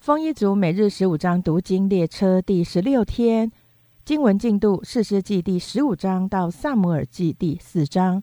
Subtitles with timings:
[0.00, 3.52] 丰一族每日十五章读经列车第十六天，
[4.02, 8.22] 经文进度：四世纪第十五章到萨姆尔记第四章。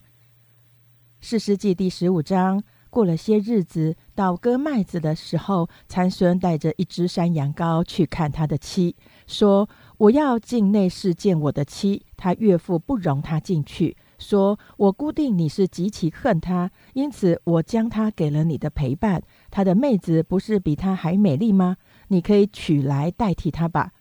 [1.22, 8.96] 四世纪第十五章过了些日子，到割麦子的时候，参孙带着一只山羊羔去看他的妻，
[9.28, 9.70] 说
[10.00, 13.96] ：“我要进内室见我的妻。”他岳父不容他进去。
[14.18, 19.22] 说：“我固定你是极其恨他，因此我将他给了你的陪伴。
[19.52, 21.78] 他的妹子不是比他还美丽吗？
[22.08, 23.92] 你可以取来代替他吧。”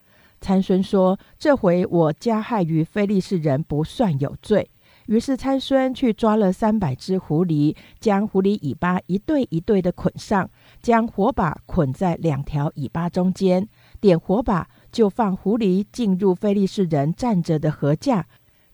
[0.40, 4.70] 参孙说：“这回我加害于非利士人不算有罪。”
[5.06, 10.50] 于是参孙去抓了三百只狐狸，将狐狸尾巴一对一对的捆上，
[10.82, 13.68] 将火把捆在两条尾巴中间，
[14.00, 18.26] 点火把，就放狐狸进入非利士人站着的禾架。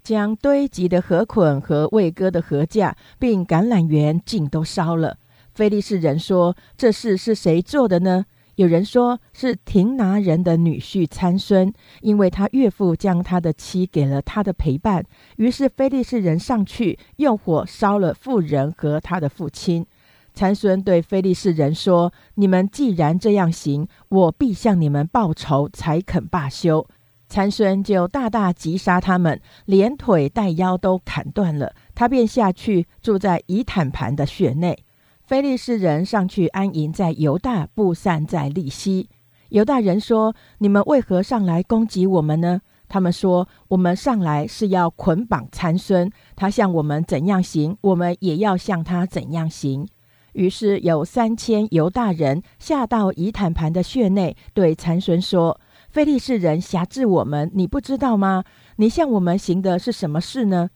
[0.02, 5.18] 将堆积的禾捆和未割的禾架，并橄榄园尽都烧了。
[5.54, 8.24] 菲利士人说：“这事是谁做的呢？”
[8.56, 15.04] 有人说是廷拿人的女婿参孙，因为他岳父将他的妻给了他的陪伴。
[15.36, 19.86] 于是菲利士人上去用火烧了妇人和他的父亲。
[20.34, 26.86] 参孙对菲利士人说：“你们既然这样行，我必向你们报仇，才肯罢休。”
[27.32, 31.74] 参孙就大大击杀他们，连腿带腰都砍断了。
[31.94, 34.84] 他便下去住在以坦盘的穴内。
[35.24, 39.08] 非利士人上去安营在犹大，布散在利希。
[39.48, 49.88] 犹大人说：“你们为何上来攻击我们呢？”他们说：“我们上来是要捆绑参孙，他向我们怎样行，我们也要向他怎样行。”
[50.34, 55.58] 于是有三千犹大人下到以坦盘的穴内，对参孙说。
[55.92, 58.44] 非利士人辖制我们，你不知道吗？
[58.76, 60.70] 你向我们行的是什么事呢？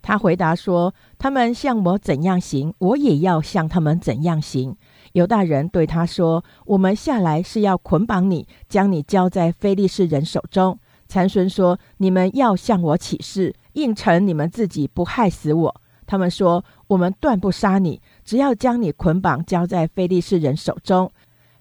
[0.00, 4.74] 他回答说：“他们向我怎样行，我也要向他们怎样行。”
[5.12, 21.12] 犹大人对他说：“我们下来是要捆绑你，将你交在非利士人手中。”参孙说：“你们要向我起誓，应承你们自己不害死我。”他们说：“我们断不杀你，只要将你捆绑交在非利士人手中。”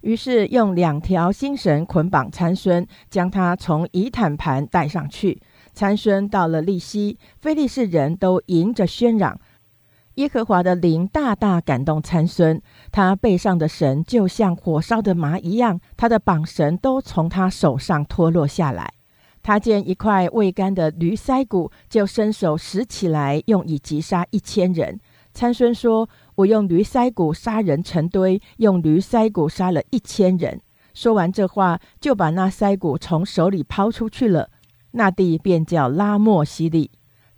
[0.04, 5.42] 于是用两条新绳捆绑参孙，将他从以坦盘带上去。
[5.74, 9.40] 参孙到了利希，非利士人都迎着喧嚷。
[10.16, 18.94] 耶和华的灵大大感动参孙，他背上的绳就像火烧的麻一样，他的绑绳都从他手上脱落下来。
[19.42, 25.00] 他见一块未干的驴腮骨，就伸手拾起来，用以击杀一千人。
[25.34, 26.10] 参孙说。
[26.36, 30.60] 我用驴腮骨杀人成堆，用驴腮骨杀了一千人。
[30.94, 34.50] 说完这话，就把那腮骨从手里抛出去了。
[34.92, 36.92] 那地便叫拉莫西利。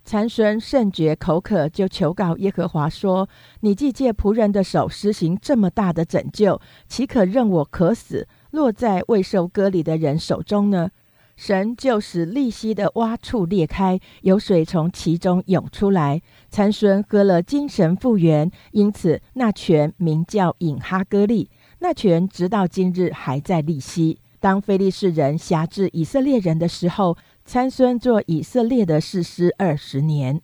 [0.04, 3.28] 参孙甚觉口渴，就求告耶和华说
[3.60, 10.90] ：“你既借仆人的手施行这么大的拯救，岂可任我渴死，落在未受割礼的人手中呢？”
[11.34, 16.22] 神就使利息的洼处裂开，有水从其中涌出来。
[16.56, 21.50] 参孙喝了，精神复原，因此那泉名叫引哈哥利。
[21.80, 24.18] 那泉直到今日还在利息。
[24.40, 30.40] 当非利士人辖制以色列人的时候，参孙做以色列的士师二十年。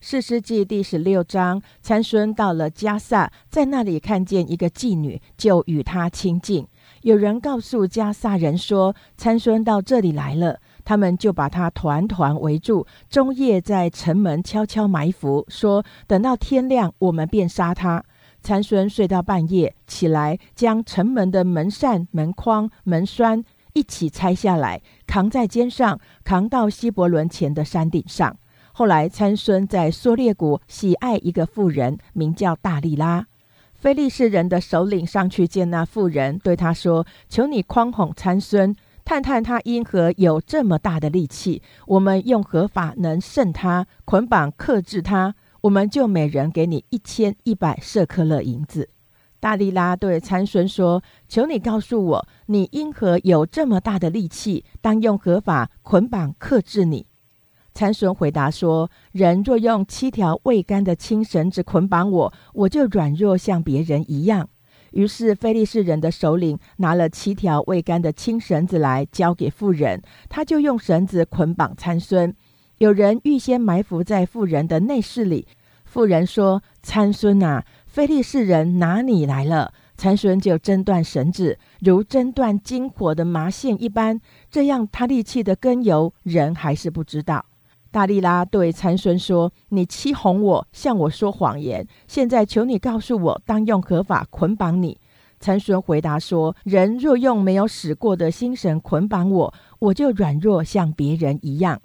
[0.00, 6.66] 士师记第十六章，参孙到了加萨，在那里看见一个妓女，就与她亲近。
[7.02, 18.04] 有人告诉加萨人说：“参孙到这里来了。”他们就把他团团围住，终夜在城门悄悄埋伏，说：“等到天亮，我们便杀他。”
[18.42, 28.36] 参孙睡到半夜，起来将城门的门扇、门框、门栓一起拆下来，扛在肩上，扛到希伯伦前的山顶上。
[28.72, 33.26] 后来参孙在梭列谷喜爱一个妇人，名叫大利拉。
[33.74, 38.74] 非利士人的首领上去见那妇人，对他说：“求你匡哄参孙，
[39.04, 41.62] 探探他因何有这么大的力气。
[41.86, 43.86] 我们用合法能胜他？
[44.04, 48.88] 捆绑克制他，我们就每人给你一千一百舍克勒银子。”
[49.40, 54.64] 大力拉对参孙说：“求你告诉我，你因何有这么大的力气？
[54.80, 57.06] 当用合法捆绑克制你？”
[57.74, 64.48] 参孙回答说：“人若用七条未干的青绳子捆绑我，我就软弱像别人一样。”
[64.92, 72.34] 于是非利士人的首领拿了七条未干的青绳子来交给妇人，他就用绳子捆绑参孙。
[72.78, 75.46] 有人预先埋伏在妇人的内室里。
[75.84, 84.20] 妇人说：“参孙啊，非利士人拿你来了。”参孙就挣断绳子，如挣断金火的麻线一般。
[84.50, 87.44] 这样他力气的根由，人还是不知道。
[87.92, 91.86] 大力拉对参孙说：“你欺哄我，向我说谎言。
[92.08, 94.98] 现在求你告诉我，当用何法捆绑你？”
[95.38, 101.82] 参孙回答说：“人若用没有使过的心神捆绑我，我就软弱，像别人一样。”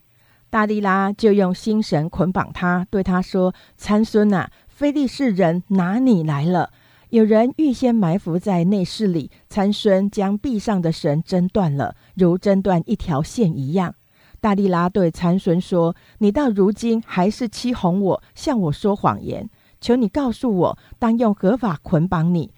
[0.50, 6.72] 大利拉就用心神捆绑他，对他说：“参孙呐，非利士人拿你来了。
[7.10, 13.96] 有人预先埋伏在内室里，参孙将壁上的绳挣断了，如挣断一条线一样。”
[14.40, 19.50] 大利拉对参孙说：“你到如今还是欺哄我，向我说谎言。
[19.82, 22.52] 求你告诉我，当用何法捆绑你？”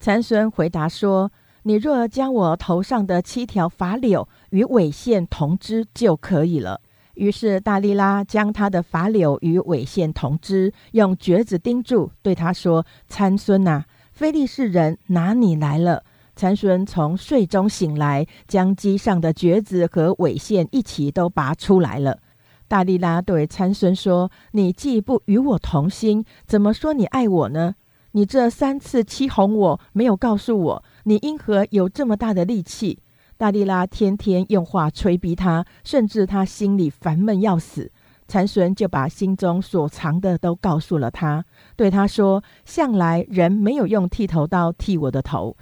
[0.00, 1.30] 参孙回答说
[1.64, 6.80] ：“你若将我头上的七条法柳与尾线同织就可以了。”
[7.14, 16.04] 于是大利拉将他的法柳与尾线同织，用橛子钉住，对他说：“参孙呐，非利士人拿你来了。”
[16.38, 22.20] 参孙从睡中醒来，将机上的橛子和尾线一起都拔出来了。
[22.68, 27.74] 大力拉对参孙说：“你既不与我同心，怎么说你爱我呢？
[28.12, 33.00] 你这三次欺哄我，没有告诉我，你因何有这么大的力气？”
[33.36, 37.90] 大力拉天天用话催逼他，甚至他心里烦闷要死。
[38.28, 41.44] 参孙就把心中所藏的都告诉了他，
[41.74, 45.56] 对他说：“向来人没有用剃头刀剃我的头。”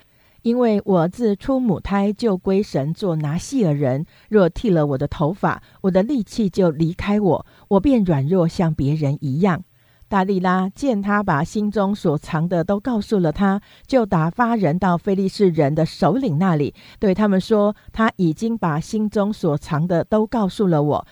[0.47, 9.65] 因为我自出母胎就归神做拿细尔人，若剃了我的头发，我的力气就离开我，我便软弱像别人一样。
[10.07, 21.07] 大利拉见他把心中所藏的都告诉了他，就打发人到非利士人的首领那里，对他们说：“他已经把心中所藏的都告诉了我，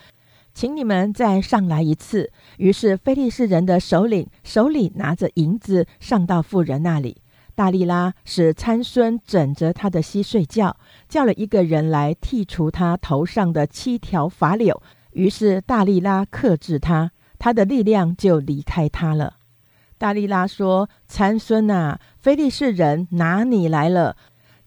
[0.53, 7.17] 请你们再上来一次。”于是非利士人的首领手里拿着银子上到妇人那里。
[7.55, 10.75] 大利拉使参孙枕着他的膝睡觉，
[11.07, 14.83] 叫了一个人来剔除他头上的七条发柳。
[15.13, 19.37] 于是大利拉克制他，他的力量就离开他了。
[19.97, 24.17] 大利拉说：“参孙啊，非利士人拿你来了。”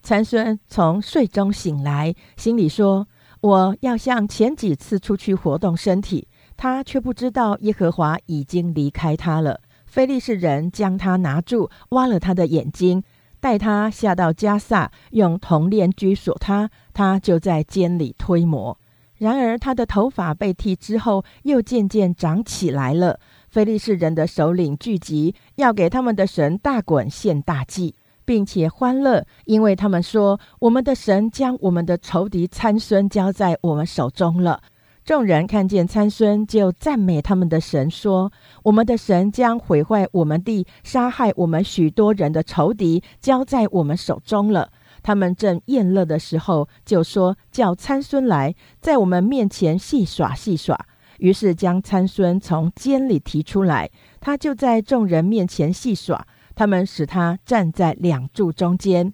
[0.01, 3.07] 参孙从睡中醒来，心里说
[3.41, 6.27] ：“我要像前几次出去活动身体。”
[6.57, 9.61] 他却不知道耶和华已经离开他了。
[9.89, 13.03] 菲利士人将他拿住，挖了他的眼睛，
[13.39, 18.77] 带他下到加萨，用铜链拘锁他，他就在监里推磨。
[19.17, 23.19] 然而他的头发被剃之后，又渐渐长起来了。
[23.49, 34.61] 菲利士人的首领聚集，要给他们的神大滚献大祭，并且欢乐，因为他们说：“我们的神将我们的仇敌参孙交在我们手中了。”
[35.09, 44.69] 众人看见参孙，就赞美他们的神，说：“我们的神将毁坏我们地，杀害我们许多人的仇敌，交在我们手中了。”
[45.01, 50.79] 他们正宴乐的时候，就说：“叫参孙来，在我们面前戏耍戏耍。”
[51.17, 53.89] 于是将参孙从监里提出来，
[54.21, 56.27] 他就在众人面前戏耍。
[56.53, 59.11] 他们使他站在两柱中间。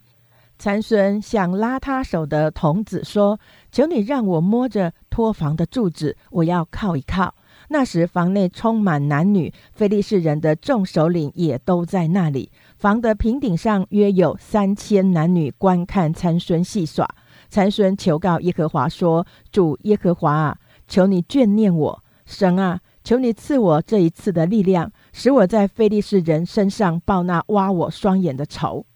[0.65, 3.39] 参孙向拉他手的童子说
[3.71, 7.35] ：“求你让我摸着托房的柱子，我要靠一靠。”
[7.69, 12.51] 那时房内充满男女，非利士人的众首领也都在那里。
[12.79, 17.07] 房的平顶上约有三千男女观看参孙戏耍。
[17.47, 19.23] 参孙求告耶和华说
[19.53, 20.57] ：“主耶和华啊，
[20.88, 28.88] 求你眷念我，神啊，求你赐我这一次的力量，使我在非利士人身上报那挖我双眼的仇。”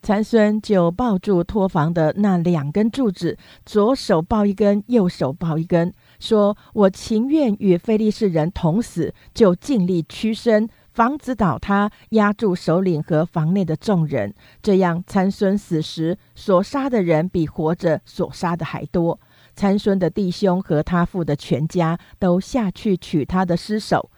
[0.00, 3.36] 参孙就抱住托房的那两根柱子，
[3.66, 14.32] 左手抱一根，右手抱一根，说：“我情愿与非利士人同死，就尽力屈身，房子倒塌，压住首领和房内的众人。
[14.62, 19.20] 这样，参孙死时所杀的人比活着所杀的还多。
[19.54, 24.10] 参孙的弟兄和他父的全家都下去取他的尸首，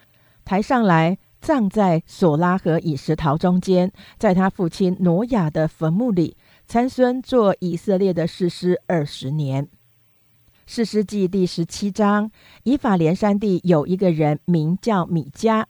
[0.44, 6.36] 抬上来。”葬在索拉和以石陶中间，在他父亲挪亚的坟墓里。
[6.66, 9.68] 参孙做以色列的士师二十年。
[10.66, 12.30] 士师记第十七章，
[12.62, 15.64] 以法莲山地有一个人名叫米迦，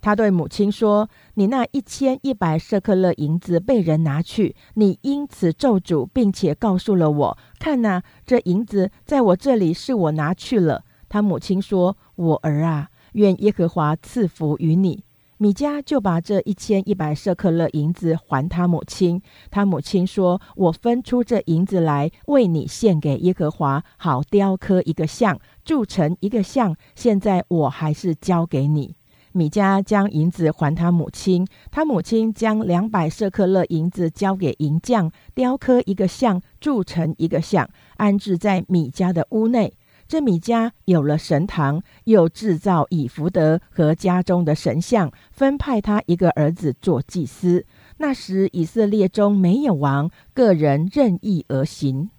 [0.00, 7.38] 他对母亲说：“你那一千一百舍克勒银子被人拿去，你因此咒诅，并且告诉了我。
[7.58, 15.02] 看呐，这银子在我这里是我拿去了。”他母亲说：“我儿啊，愿耶和华赐福于你。”
[15.44, 19.20] 米迦就把这一千一百舍克勒银子还他母亲。
[19.50, 26.74] 他母亲说：“我分出这银子来，为你献给耶和华，好雕刻一个像，铸成一个像。
[26.94, 28.96] 现在我还是交给你。”
[29.32, 39.74] 米迦将银子还他母亲，他母亲将两百舍克勒银子交给银匠，雕刻一个像，铸成一个像，安置在米迦的屋内。
[40.06, 47.64] 这米迦有了神堂，又制造以福德和家中的神像，分派他一个儿子做祭司。
[47.96, 52.10] 那时以色列中没有王，个人任意而行。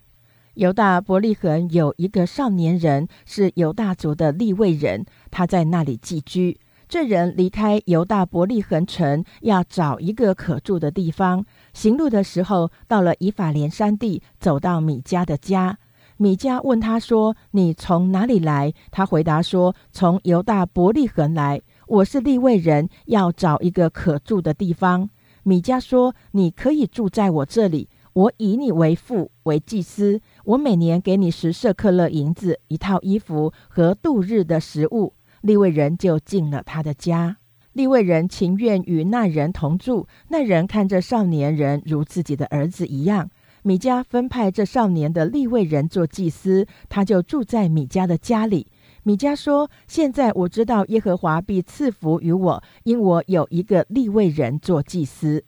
[0.55, 6.57] 犹大伯利恒有一个少年人，是犹大族的立位人，他在那里寄居。
[6.87, 11.45] 这人离开犹大伯利恒城，要找一个可住的地方。
[11.73, 15.77] 行路的时候，到了以法莲山地，走到米迦的家。
[16.17, 21.61] 米迦问他说：“你从哪里来？”他回答说：“从犹大伯利恒来。
[21.87, 25.09] 我是利未人，要找一个可住的地方。”
[25.43, 30.21] 米迦说：“你可以住在我这里，我以你为父，为祭司。
[30.45, 37.37] 我每年给你十舍克勒银子、一套衣服和度日的食物。”利未人就进了他的家。
[37.73, 40.07] 利未人情愿与那人同住。
[40.29, 43.29] 那人看着少年人如自己的儿子一样。
[43.67, 48.67] 米迦分派这少年的利未人做祭司，他就住在米迦的家里。
[49.01, 55.43] 米迦说：“现在我知道耶和华必赐福于我，因我有一个利未人做祭司。”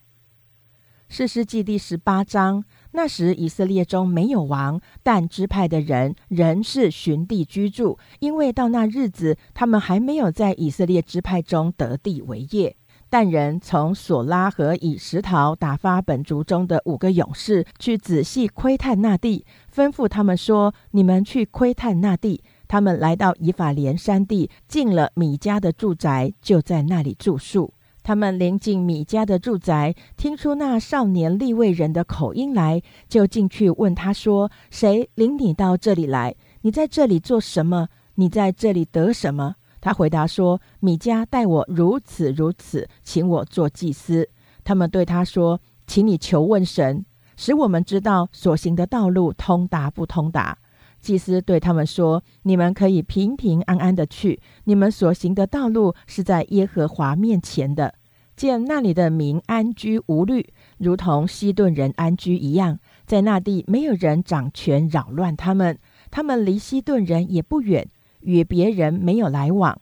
[1.07, 2.65] 四世纪第十八章。
[2.93, 12.75] 那时以色列中没有王，但支派的人仍是寻地居住，因为到那日子，他们还没有在以色列支派中得地为业。
[13.09, 27.73] 但人从索拉和以石陶打发本族中的五个勇士去仔细窥探那地，吩咐他们说：“你们去窥探那地。”他们来到以法莲山地，进了米家的住宅，就在那里住宿。
[28.03, 36.35] 他们临近米家的住宅，听出那少年立位人的口音来，就进去问他说：“谁领你到这里来？
[36.61, 37.87] 你在这里做什么？
[38.15, 39.55] 你在这里得什么？”
[39.87, 44.27] 他回答说：“米迦待我如此如此，请我做祭司。”
[44.65, 47.05] 他们对他说：“请你求问神，
[47.37, 50.57] 使我们知道所行的道路通达不通达。”
[50.99, 57.93] 祭司对他们说：“你们可以平平安安的去，你们所行的道路是在耶和华面前的。
[58.35, 65.79] 见那里的民安居无虑，如同西顿人安居一样，在那地没有人掌权扰乱他们。
[66.11, 67.87] 他们离西顿人也不远，
[68.21, 69.79] 与别人没有来往。”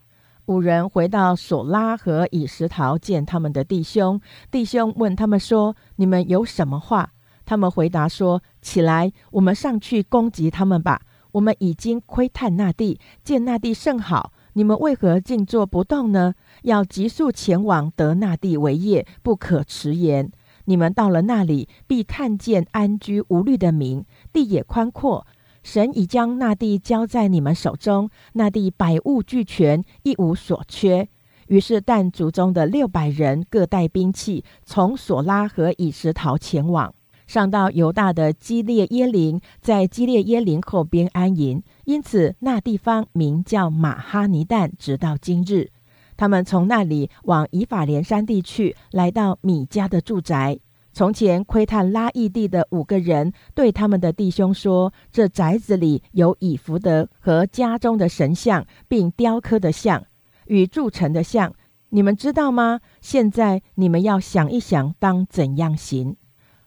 [0.47, 7.13] 五人回到索拉和以石陶见他们的弟兄，弟兄问他们说：“你们有什么话？”
[7.45, 11.01] 他们回答说：“起来，我们上去攻击他们吧。
[11.31, 14.31] 我们已经窥探那地，见那地甚好。
[14.53, 16.33] 你们为何静坐不动呢？
[16.63, 20.31] 要急速前往得那地为业，不可迟延。
[20.65, 25.27] 你们到了那里，必看见安居无虑的民，地也宽阔。
[25.65, 31.09] 神已将那地交在你们手中，那地百物俱全，一无所缺。
[31.47, 36.93] 于是，但族中的六百人各带兵器，从索拉和以石陶前往。
[37.25, 45.71] 上到犹大的基列耶林，在基列耶林后边安营，因此那地方名叫马哈尼旦，直到今日。
[46.15, 50.59] 他们从那里往以法莲山地去，来到米迦的住宅。
[50.95, 60.05] 从前窥探拉异地的五个人对他们的弟兄说：“这宅子里有以福德和家中的神像，并雕刻的像
[60.45, 61.53] 与铸成的像，
[61.89, 62.79] 你们知道吗？
[63.01, 66.15] 现在你们要想一想，当怎样行。”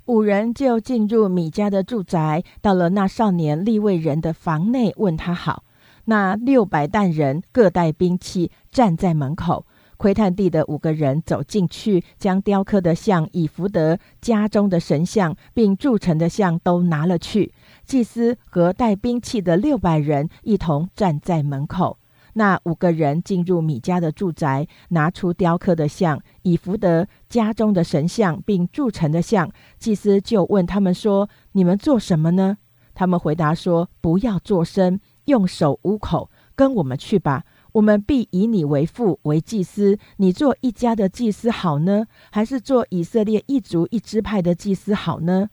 [0.05, 5.65] 五人就进入米家的住宅，到了那少年立位人的房内，问他好。
[6.05, 9.65] 那六百担人各带兵器，站在门口。
[9.99, 17.53] 窥探地的五个人走进去，将雕刻的像以福德家中的神像，并铸成的像都拿了去。
[17.85, 21.99] 祭司和带兵器的六百人一同站在门口。
[22.35, 29.51] 那五个人进入米迦的住宅，拿出雕刻的像、以福德家中的神像，并铸成的像。
[29.81, 32.59] 祭司就问他们说：“你们做什么呢？”
[32.95, 37.45] 他们回答说：“不要作声，用手捂口，跟我们去吧。
[37.79, 39.99] 我们必以你为父，为祭司。
[40.17, 45.49] 你做一家的祭司好呢，还是做以色列一族一支派的祭司好呢？”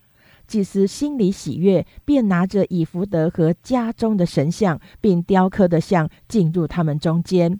[0.47, 7.59] 祭司心里喜悦，便拿着以福德和家中的神像，并雕刻的像进入他们中间。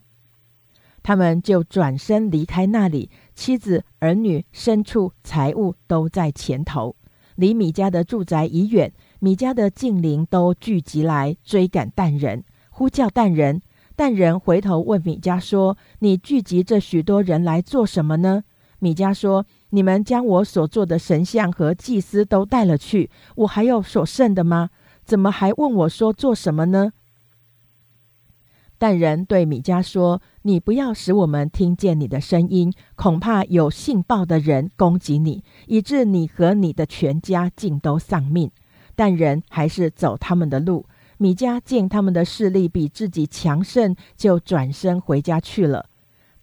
[1.03, 6.95] 他们就转身离开那里，妻子、儿女、牲畜、财物都在前头。
[7.36, 13.62] 离米家的住宅已远，米家的近邻都聚集来追赶但人，呼叫但人。
[13.96, 18.44] 但人回头问米迦说：“你聚集这许多人来做什么呢？”
[18.80, 19.46] 米迦说。
[19.72, 24.70] 你们将我所做的神像和祭司都带了去，我还有所剩的吗？
[25.04, 26.94] 怎么还问我说做什么呢？
[28.78, 38.50] 但人对米迦说：“你不要使我们听见你的声音，恐怕有信报的人攻击你，以致你和你的全家尽都丧命。”
[38.96, 40.86] 但人还是走他们的路。
[41.17, 45.88] 米迦见他们的势力比自己强盛，就转身回家去了。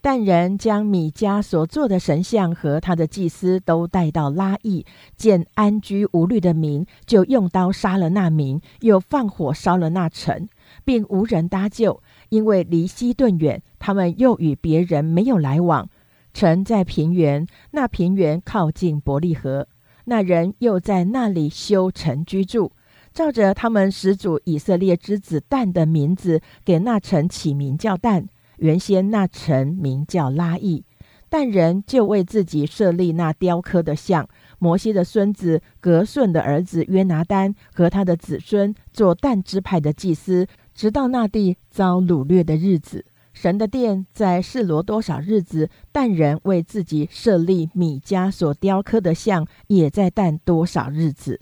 [0.04, 4.84] 但人将米迦所做的神像和他的祭司都带到拉邑，
[5.16, 10.48] 见安居无虑的民，就用刀杀了那民，又放火烧了那城，
[10.84, 15.88] 并无人搭救，因为离西顿远，他们又与别人没有来往。
[16.34, 19.68] 城在平原，那平原靠近伯利河，
[20.06, 22.72] 那人又在那里修城居住，
[23.12, 28.26] 照着他们始祖以色列之子但的名字，给那城起名叫但。
[28.58, 30.84] 原先那城名叫拉邑，
[31.28, 34.28] 但人就为自己设立那雕刻的像。
[34.58, 43.04] 摩西的孙子格顺的儿子约拿丹和他的子孙做但支派的祭司，直到那地遭掳掠的日子。
[43.32, 45.68] 神的殿在示罗多少日子？
[45.90, 51.40] 但人为自己设立米迦所雕刻的像，也在但多少日子？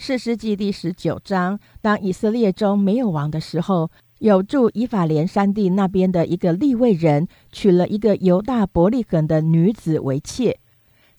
[0.00, 3.90] 士师记第十九章，当以色列中没有王的时候。
[4.20, 10.58] 有住以法莲山地那边的一个利未人，娶了一个犹大伯利恒的女子为妾，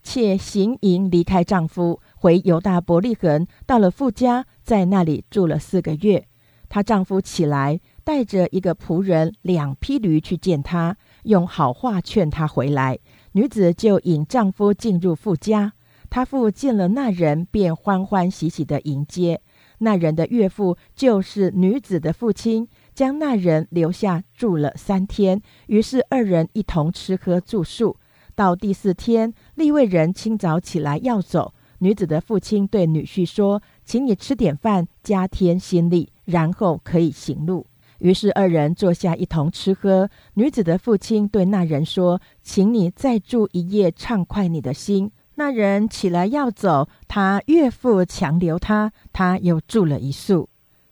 [0.01, 6.25] 妾行营离开丈夫，回犹大伯利恒，到了富家，在那里住了四个月。
[6.67, 12.99] 她丈夫起来，带着一个仆人、两匹驴去见她，用好话劝她回来。
[13.33, 15.71] 女子就引丈夫进入富家，
[16.09, 19.41] 他父见了那人，便欢欢喜喜的迎接。
[19.79, 22.67] 那人的岳父就是女子的父亲。
[22.95, 27.95] 将那人留下住了三天，于是二人一同吃喝住宿。
[28.35, 37.67] 到第四天，利未人清早起来要走，女子的父亲对女婿说：“请你吃点饭，加添心力，然后可以行路。”
[37.99, 40.09] 于是二人坐下一同吃喝。
[40.33, 45.09] 女子的父亲对那人说：“请你再住一夜，畅快你的心。”
[45.39, 50.49] 那人起来要走，他岳父强留他，他又住了一宿。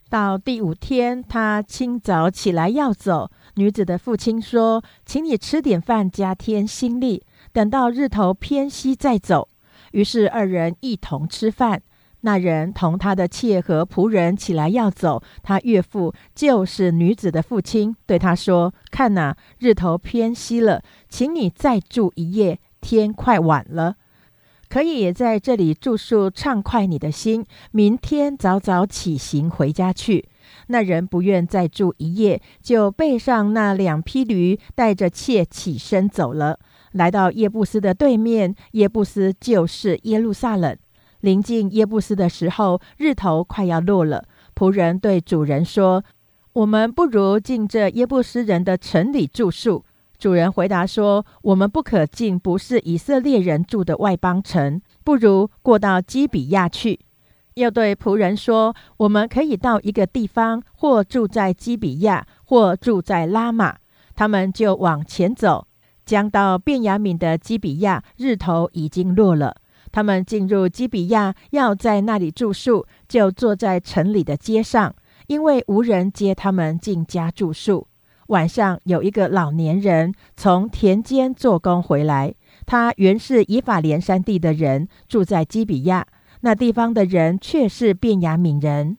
[0.10, 3.30] 到第五天，他清早起来要走。
[3.56, 9.50] 女子的父亲说：“请你吃点饭，加添心力，等到日头偏西再走。”
[9.92, 11.82] 于是二人一同吃饭。
[12.22, 23.98] 那人同他的妾和仆人起来要走，他岳父就是女子的父亲，对他说：“看呐，日头偏西了，请你再住一夜，天快晚了。”
[24.70, 27.46] 可以在这里住宿，畅快你的心。
[27.72, 30.28] 明天早早起行回家去。
[30.68, 36.60] 那人不愿再住一夜，就背上那两匹驴，带着妾起身走了。
[36.94, 40.76] 来到耶布斯的对面，耶布斯就是耶路撒冷。
[41.22, 44.26] 临近耶布斯的时候，日头快要落了。
[44.56, 46.04] 仆人对主人说
[46.54, 49.84] ：“我们不如进这耶布斯人的城里住宿。”
[50.20, 57.00] 主人回答说：“我们不可进不是以色列人住的外邦城，不如过到基比亚去。”
[57.54, 63.78] 又对仆人说：“我们可以到一个地方，或住在基比亚，或住在拉玛。”
[64.16, 65.68] 他们就往前走，
[66.04, 69.56] 将到便雅敏的基比亚，日头已经落了。
[69.92, 74.94] 他们进入基比亚，要在那里住宿，就坐在城里的街上，
[75.28, 77.87] 因为无人接他们进家住宿。
[78.28, 82.34] 晚上有一个老年人从田间做工回来，
[82.66, 86.06] 他原是以法莲山地的人，住在基比亚。
[86.42, 88.98] 那地方的人却是便雅悯人。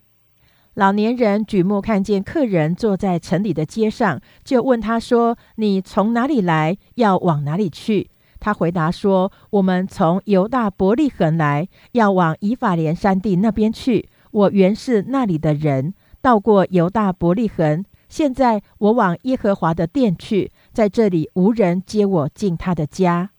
[0.74, 6.76] 老年人举目看见客人坐在城里的街上，就问他说：“你从哪里来？
[6.94, 8.10] 要往哪里去？”
[8.40, 14.08] 他回答说：“我们从犹大伯利恒来，要往以法莲山地那边去。
[14.30, 23.30] 我原是那里的人，到过犹大伯利恒。”现在我往耶和华的殿去，在这里无人接我进他的家。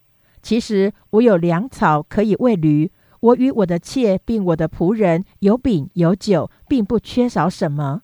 [0.42, 8.04] 其实我有粮草可以喂驴，我与我的妾并我的仆人有饼有酒，并不缺少什么。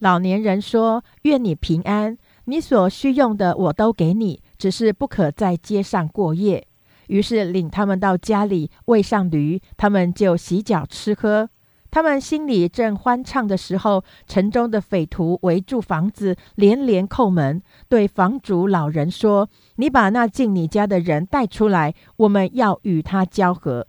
[0.00, 6.66] 老年人说：“愿你平安，你所需用的我都给你，只是不可在街上过夜。”
[7.08, 11.48] 于是领他们到家里喂上驴，他们就洗脚吃喝。
[11.94, 23.86] 他们心里正欢畅的时候，城中的匪徒围住房子，连连叩门，对房主老人说：“你把那进你家的人带出来，我们要与他交合。”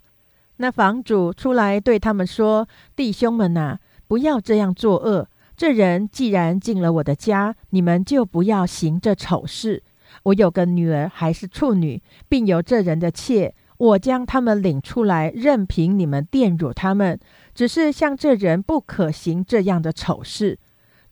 [0.58, 5.26] 那房主出来对他们说：“弟兄们呐，不要这样作恶。
[5.56, 9.82] 这人既然进了我的家，你们就不要行这丑事。
[10.22, 17.18] 我有个女儿还是处女，并有这人的妾。”我将他们领出来，任凭你们玷辱他们。
[17.54, 20.58] 只是像这人不可行这样的丑事，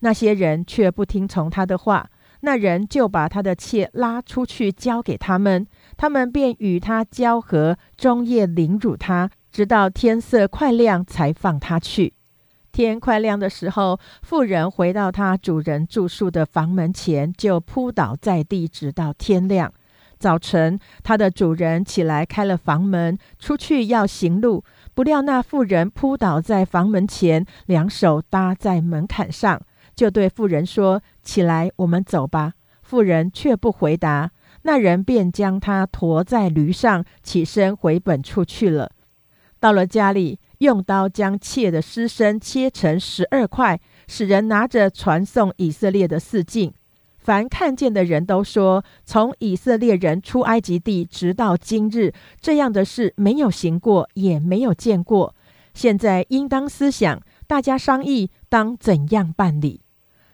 [0.00, 2.11] 那些人却不听从他的话。
[2.40, 12.12] 那人就把他的妾拉出去交给他们，他们便与他交合，终夜凌辱他，直到天色快亮才放他去。
[12.70, 19.72] 天快亮的时候，妇人回到她主人住宿的房门前，就扑倒在地，直到天亮。
[20.24, 29.60] 早晨，他的主人起来开了房门，出去要行路，不料那妇人扑倒在房门前，两手搭在门槛上，
[29.94, 34.30] 就对妇人说：“起来，我们走吧。”妇人却不回答。
[34.62, 38.92] 那人便将她驮在驴上，起身回本处去了。
[39.60, 40.40] 到了家里。
[40.58, 46.72] 用刀将妾的尸身切成十二块，使人拿着传送以色列的四境。
[47.24, 55.34] 凡看见的人都说：从以色列人出埃及地直到今日，这样的事没有行过，也没有见过。
[55.72, 59.80] 现在应当思想，大家商议当怎样办理。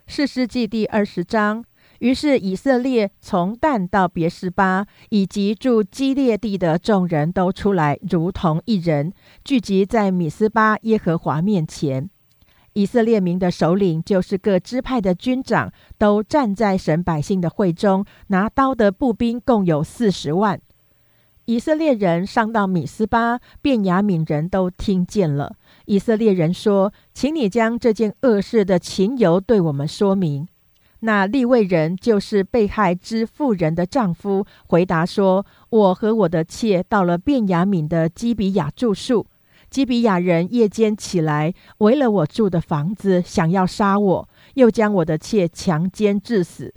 [0.08, 1.64] 士师记第二十章。
[2.00, 9.12] 于是以色列从旦到别是巴，以及住基列地的众人都出来，如同一人，
[9.44, 12.08] 聚集在米斯巴耶和华面前。
[12.72, 20.60] 以色列民的首领，就是各支派的军长，都站在神百姓的会中，拿刀的步兵共有四十万。
[21.46, 25.56] 以色列人上到米斯巴，便雅悯人都听见了。
[25.86, 30.46] 以色列人说：“请你将这件恶事的情由对我们说明。”
[31.02, 39.26] 那利未人就是被害之妇人的丈夫，回答说：“我和我的妾到了便雅敏的基比亚住宿。
[39.70, 46.74] 基比亚人夜间起来，围了我住的房子，想要杀我，又将我的妾强奸致死。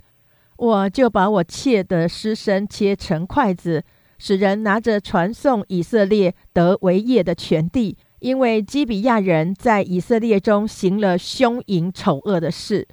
[0.56, 3.82] 我就把我妾的尸身切成筷子，
[4.18, 12.86] 使人拿着传送以色列得为业的权地，因为基比亚人在以色列中行了凶淫丑恶的事。”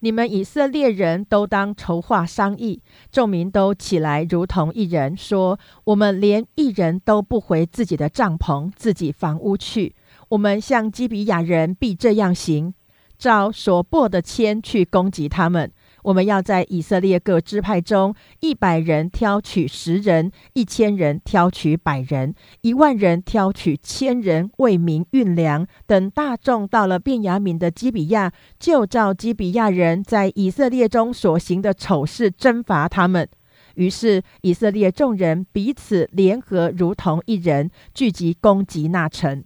[0.00, 2.80] 你们以色列人都当筹划商议，
[3.10, 9.94] 众民都起来，如同一人说：“我们连一人都不回自己的帐篷、自己房屋去。
[10.28, 12.74] 我们像基比亚人必这样行，
[13.18, 15.72] 照所拨的签去攻击他们。”
[16.08, 25.66] 我们要在以色列各支派中，一百人挑取十人，一千人挑取百人，一万人挑取千人，为民运粮。
[25.86, 33.28] 等大众到了便雅悯的基比亚，就照基比亚人在以色列中所行的丑事征伐他们。
[33.74, 39.44] 于是以色列众人彼此联合，如同一人，聚集攻击那城。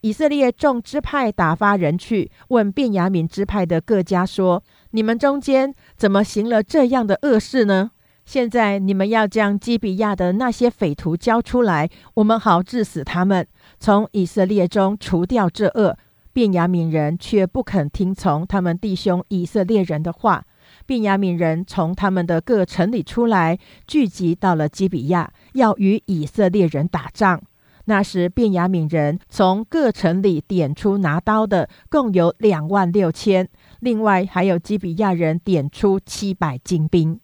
[0.00, 4.62] 以色列众支派打发人去问便雅悯支派的各家说。
[4.92, 7.92] 你们中间怎么行了这样的恶事呢？
[8.24, 13.46] 现在你们要将基比亚的那些匪徒交出来，我们好治死他们，
[13.78, 15.96] 从以色列中除掉这恶。
[16.32, 20.44] 便雅悯人却不肯听从他们弟兄以色列人的话。
[20.86, 27.42] 便雅悯人从他们的各城里出来，聚集到了基比亚，要与以色列人打仗。
[27.86, 33.48] 那时，便雅悯人从各城里点出拿刀的，共有两万六千。
[33.80, 37.18] 另外还有基比亚人点出七百精兵，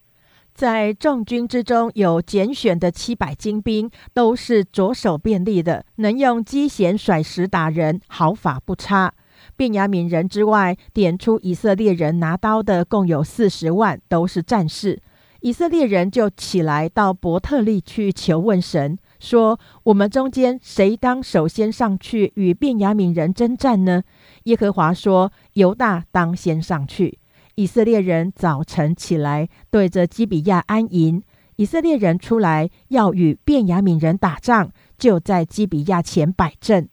[0.53, 9.13] 在众军之中有拣选的七百精兵，都是左手便利的，能用机弦甩石打人，毫发不差。
[9.55, 14.99] 便雅悯人之外，点出以色列人拿刀的共有四十万，都是战士。
[15.41, 18.97] 以色列人就起来到伯特利去求问神。
[19.19, 24.03] 说：“我们中间谁当首先上去与便雅悯人征战呢？”
[24.45, 27.19] 耶和华说：“犹大当先上去。”
[27.55, 31.23] 以色列人早晨起来，对着基比亚安营。
[31.55, 36.87] 以色列人出来要与便雅悯人打仗，就在基比亚前摆阵。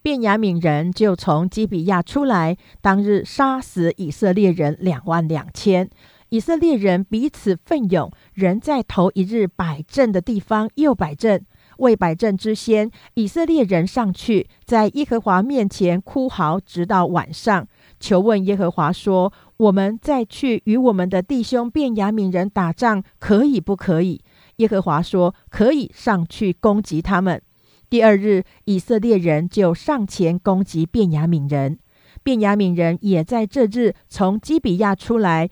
[0.00, 5.90] 便雅悯人就从基比亚出来，当日杀死以色列人两万两千。
[6.28, 11.44] 以色列人彼此奋勇，人在头一日摆阵的地方又摆阵。
[11.78, 17.66] 为摆阵之先，以色列人上去，在耶和华面前哭嚎，直到晚上，
[17.98, 24.20] 求问耶和华说：“我们再去与我们的弟兄便雅悯人打仗，可以不可以？”
[24.56, 27.40] 耶和华说：“可以，上去攻击他们。”
[27.88, 31.78] 第二日，以色列人就上前攻击便雅悯人，
[32.22, 35.48] 便雅悯人也在这日从基比亚出来，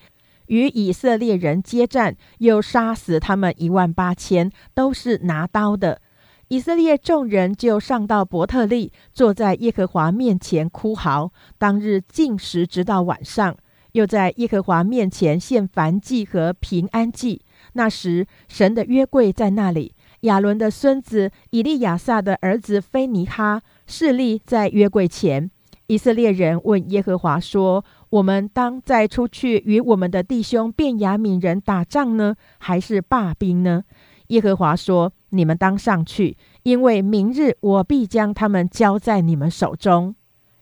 [0.46, 6.00] 与以色列人接战，又杀死他们一万八千，都是拿刀的。
[6.48, 11.32] 以色列众人就上到伯特利，坐在耶和华面前哭嚎。
[11.58, 13.56] 当日进食，直到晚上，
[13.92, 17.40] 又在耶和华面前献燔祭和平安祭。
[17.72, 19.94] 那时，神的约柜在那里。
[20.20, 25.50] 亚伦的孙子以利亚撒的儿子菲尼哈势力在约柜前。
[25.86, 33.82] 以色列人问耶和华说：“我们当再出去与我们的弟兄便雅悯人打仗呢，还是罢兵呢？”
[34.28, 35.12] 耶和华说。
[35.36, 40.14] 你们当上去，因为明日我必将他们交在你们手中。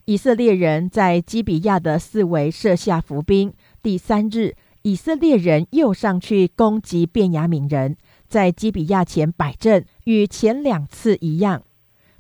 [0.06, 3.52] 以色列人在基比亚的四围设下伏兵。
[3.80, 11.62] 第三日，以色列人又上去攻击便雅悯人，在基比亚前摆阵，与前两次一样。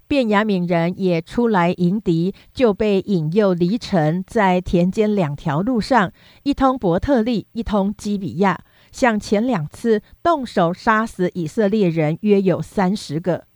[0.06, 6.12] 便雅悯人也出来迎敌，就被引诱离城，在田间两条路上，
[6.42, 8.62] 一通伯特利，一通基比亚，
[8.92, 13.46] 像前两次动手杀死以色列人，约有三十个。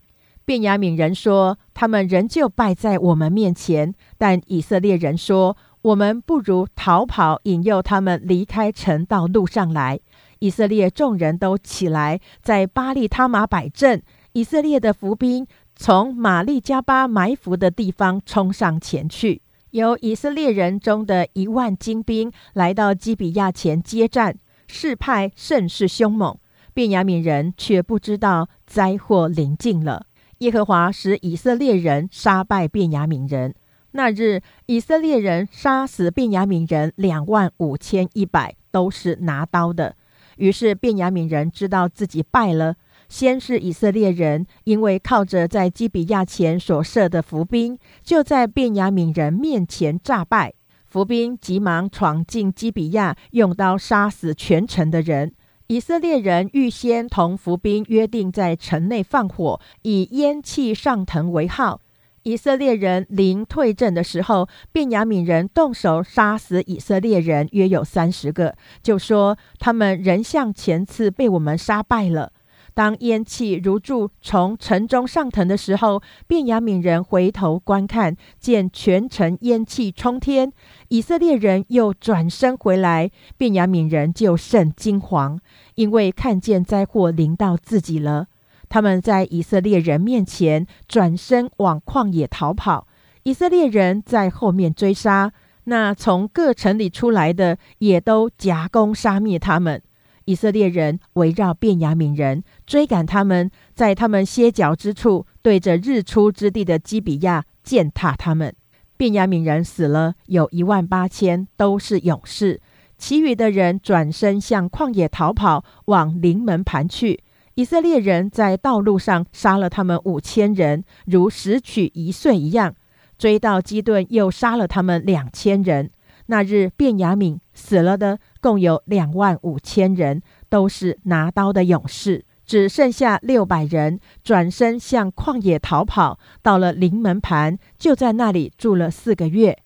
[0.44, 10.00] 便雅悯人说：“他们仍旧败在我们面前。”但以色列人说：“我们不如逃跑，引诱他们离开城，到路上来。”
[10.38, 14.02] 以色列众人都起来，在巴利他马摆阵。
[14.34, 26.38] 以色列的伏兵从玛利加巴埋伏的地方冲上前去，由以色列人中的一万精兵来到基比亚前接战，势派甚是凶猛。
[26.74, 30.06] 便雅悯人却不知道灾祸临近了。
[30.38, 33.54] 耶和华使以色列人杀败便雅悯人。
[33.92, 39.96] 那日，以色列人杀死便雅悯人两万五千一百，都是拿刀的。
[40.36, 42.76] 于是便雅悯人知道自己败了。
[43.08, 50.52] 先是以色列人，因为靠着在基比亚前所设的伏兵，就在便雅悯人面前诈败。
[50.96, 55.34] 伏兵急忙闯进基比亚，用刀杀死全城的人。
[55.66, 61.82] 以色列人预先同伏兵约定，在城内放火，以烟气上腾为号。
[62.22, 72.32] 以色列人临退阵的时候，便雅悯人动手杀死以色列人，约有三十个，就说他们仍像前次被我们杀败了。
[72.72, 80.52] 当烟气如柱从城中上腾的时候，便雅悯人回头观看，见全城烟气冲天。
[80.88, 85.38] 以色列人又转身回来，便雅悯人就甚惊惶，
[85.74, 88.28] 因为看见灾祸临到自己了。
[88.68, 92.86] 他们在以色列人面前转身往旷野逃跑，
[93.22, 95.32] 以色列人在后面追杀，
[95.64, 99.82] 那从各城里出来的也都夹攻杀灭他们。
[100.24, 108.52] 以色列人围绕便雅悯人，追赶他们，在他们歇脚之处，对着日出之地的基比亚践踏他们。
[108.96, 112.60] 便雅悯人死了，有一万八千，都是勇士。
[112.98, 117.22] 其余的人转身向旷野逃跑，往临门盘去。
[117.54, 122.74] 以色列人在道路上杀了他们五千人，如拾取一岁一样。
[123.18, 125.90] 追到基顿，又杀了他们两千人。
[126.26, 139.58] 那日，便雅悯死了的共有两万五千人，都是拿刀的勇士，只剩下六百人转身向旷野逃跑，到了临门盘，就在那里住了四个月。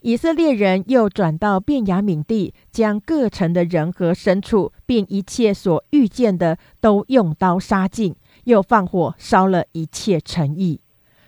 [0.00, 10.80] 以色列人又转到便雅悯地，将各城的人和牲畜，并一切所遇见的，都用刀杀尽，又放火烧了一切城邑。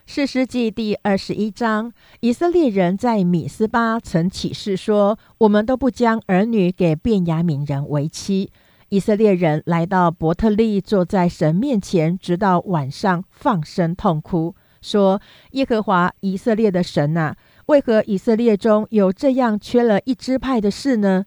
[0.05, 8.53] 士师记第二十一章，以色列人在米斯巴曾起誓说：“我们都不将儿女给便雅悯人为妻。”
[8.89, 15.21] 以色列人来到伯特利，坐在神面前，直到晚上，放声痛哭，说
[15.53, 17.35] ：“耶和华以色列的神呐，
[17.67, 21.27] 为何以色列中有这样缺了一支派的事呢？”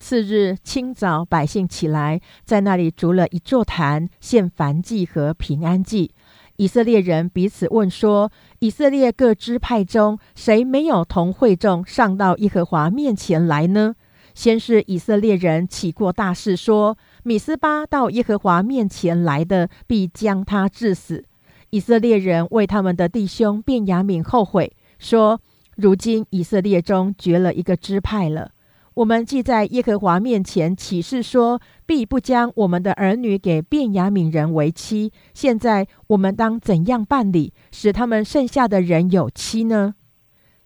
[0.00, 6.12] 次日清早，百姓起来，在那里筑了一座坛，献燔祭和平安祭。
[6.56, 13.94] 以色列人彼此问说：“以色列各支派中，谁没有同会众上到耶和华面前来呢？”
[14.34, 21.24] 先是以色列人起过大事，说：“米斯巴到耶和华面前来的，必将他致死。”
[21.70, 25.40] 以色列人为他们的弟兄便雅悯后悔，说
[25.76, 28.50] ：“如今以色列中绝了一个支派了。”
[28.94, 35.10] 我们既在耶和华面前起誓说，必不将我们的儿女给便雅悯人为妻。
[35.32, 39.96] 现在我们当怎样办理，使他们剩下的人有妻呢？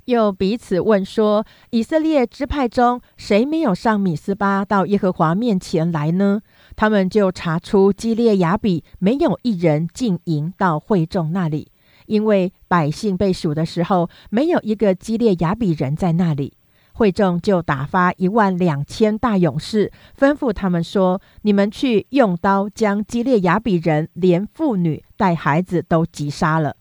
[0.08, 6.40] 又彼此问说：以色列支派中谁没有上米斯巴到耶和华面前来呢？
[6.76, 11.70] 他们就查出基列雅比没有一人进营到会众那里，
[12.06, 16.54] 因为百姓被数的时候，没有一个基列雅比人在那里。
[16.94, 26.76] 会众就打发一万两千大勇士，吩咐他们说：“你们去用刀将基列雅比人连妇女带孩子都击杀了。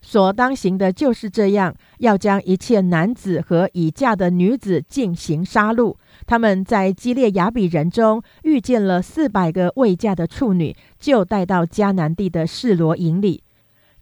[0.00, 5.96] 所当行的就是这样，要将一切男子和已嫁的女子进行杀戮。
[6.26, 13.42] 他们在基列雅比人中遇见了四百个未嫁的处女，就带到迦南地的示罗营里。”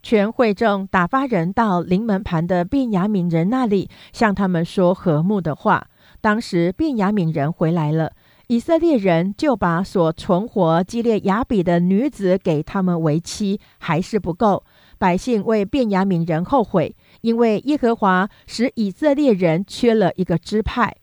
[0.03, 5.87] 全会众打发人到临门盘的便雅悯人那里，向他们说和睦的话。
[6.21, 8.13] 当时便雅悯人回来了，
[8.47, 14.63] 以色列人就把所存活基列雅比的女子给他们为妻，还是不够。
[14.97, 20.95] 百姓为便雅悯人后悔，因为耶和华使以色列人缺了一个支派。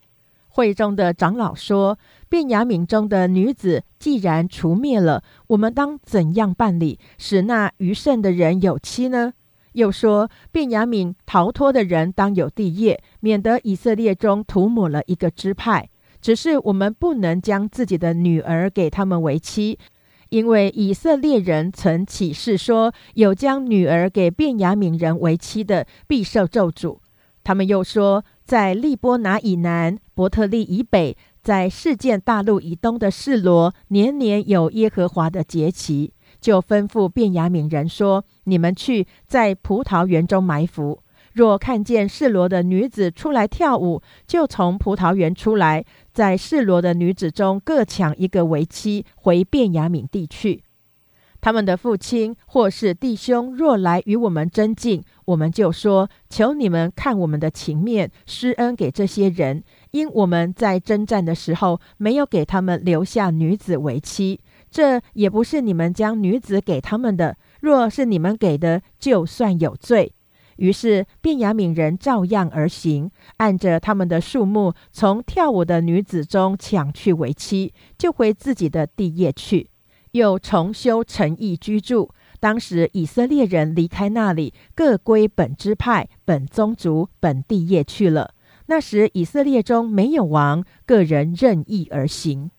[0.48, 1.98] 会中的长老说
[2.30, 9.32] ：“便雅悯中的女子既然除灭了，我们当怎样办理，使那余剩的人有妻呢？”
[9.72, 15.88] 又说：“便雅悯逃脱的人当有地业，免得以色列中涂抹了一个支派。
[16.20, 19.78] 只是我们不能将自己的女儿给他们为妻，
[20.34, 26.98] 因为以色列人曾起誓说：有将女儿给便雅悯人为妻的，必受咒诅。
[27.44, 41.00] 他们又说。”在利波拿以南、伯特利以北，在事件大陆以东的示罗，年年有耶和华的节期，就吩咐便雅悯人说：“你们去在葡萄园中埋伏，
[41.34, 50.62] 若看见示罗的女子出来跳舞，就从葡萄园出来，在示罗的女子中各抢一个为妻，回便雅悯地去。”
[51.42, 64.40] 他们的父亲或是弟兄若来与我们争竞，我们就说：求你们看我们的情面，施恩给这些人，因我们在征战的时候没有给他们留下女子为妻。
[64.70, 67.36] 这也不是你们将女子给他们的。
[67.60, 70.14] 若是你们给的，就算有罪。
[70.56, 79.70] 于是便雅悯人照样而行，按着他们的数目，从跳舞的女子中抢去为妻，就回自己的地业去。
[80.12, 82.10] 又重修城邑居住。
[82.38, 88.34] 当时以色列人离开那里，各归本支派、本宗族、本地业去了。
[88.66, 92.50] 那时以色列中没有王，个人任意而行。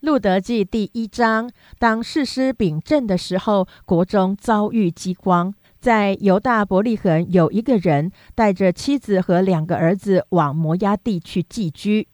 [0.00, 5.52] 路德记第一章，当士师秉政的时候，国中遭遇饥荒，
[5.86, 12.08] 在犹大伯利恒有一个人带着妻子和两个儿子往摩押地去寄居。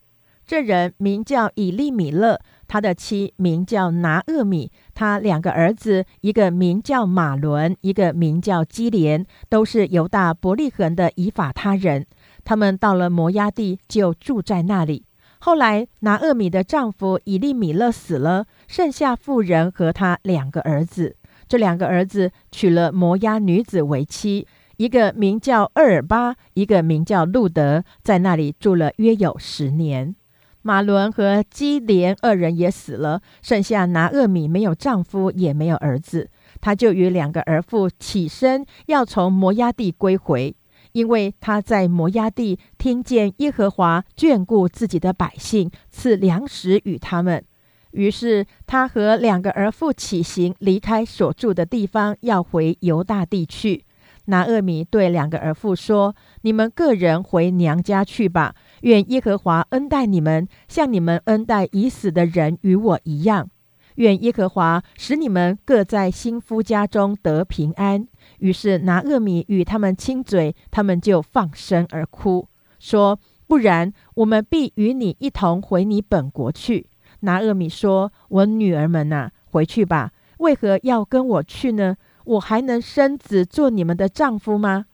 [0.47, 2.39] 这人名叫以利米勒。
[2.69, 12.05] 他的妻名叫拿厄米，他两个儿子，一个名叫马伦，一个名叫基连，都是犹大伯利恒的以法他人。
[12.45, 15.07] 他们到了摩押地，就住在那里。
[15.39, 21.17] 后来拿厄米的丈夫以利米勒死了，剩下妇人和他两个儿子。
[21.53, 24.47] 这两个儿子娶了摩押女子为妻，
[24.79, 30.17] 一个名叫厄尔巴，一个名叫路德，在那里住了约有十年。
[30.63, 36.31] 马伦和基连二人也死了，剩下拿厄米没有丈夫，也没有儿子，
[36.63, 40.57] 他就与两个儿妇起身要从摩押地归回，
[40.93, 47.45] 因为他在摩押地听见耶和华眷顾自己的百姓，赐粮食与他们，
[47.93, 53.85] 于是他和两个儿妇起行，离开所住的地方，要回犹大地去。
[54.27, 63.51] 拿厄米对两个儿妇说：“你们个人回娘家去吧。”愿耶和华恩待你们，像你们恩待已死的人与我一样。
[63.97, 68.07] 愿耶和华使你们各在新夫家中得平安。
[68.39, 76.87] 于是拿厄米与他们亲嘴，他们就放声而哭，说：“不然，我们必与你一同回你本国去。”
[77.23, 80.13] 拿厄米说：“我女儿们呐，回去吧。
[80.39, 81.97] 为何要跟我去呢？
[82.25, 84.87] 我还能生子做你们的丈夫吗？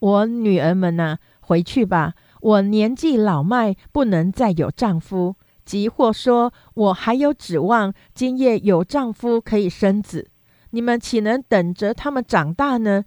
[0.00, 10.28] 我女儿们呐，回去吧。”我年纪老迈，不能再有丈夫；即或说我还有指望，今夜有丈夫可以生子，
[10.70, 13.04] 你们岂能等着他们长大呢？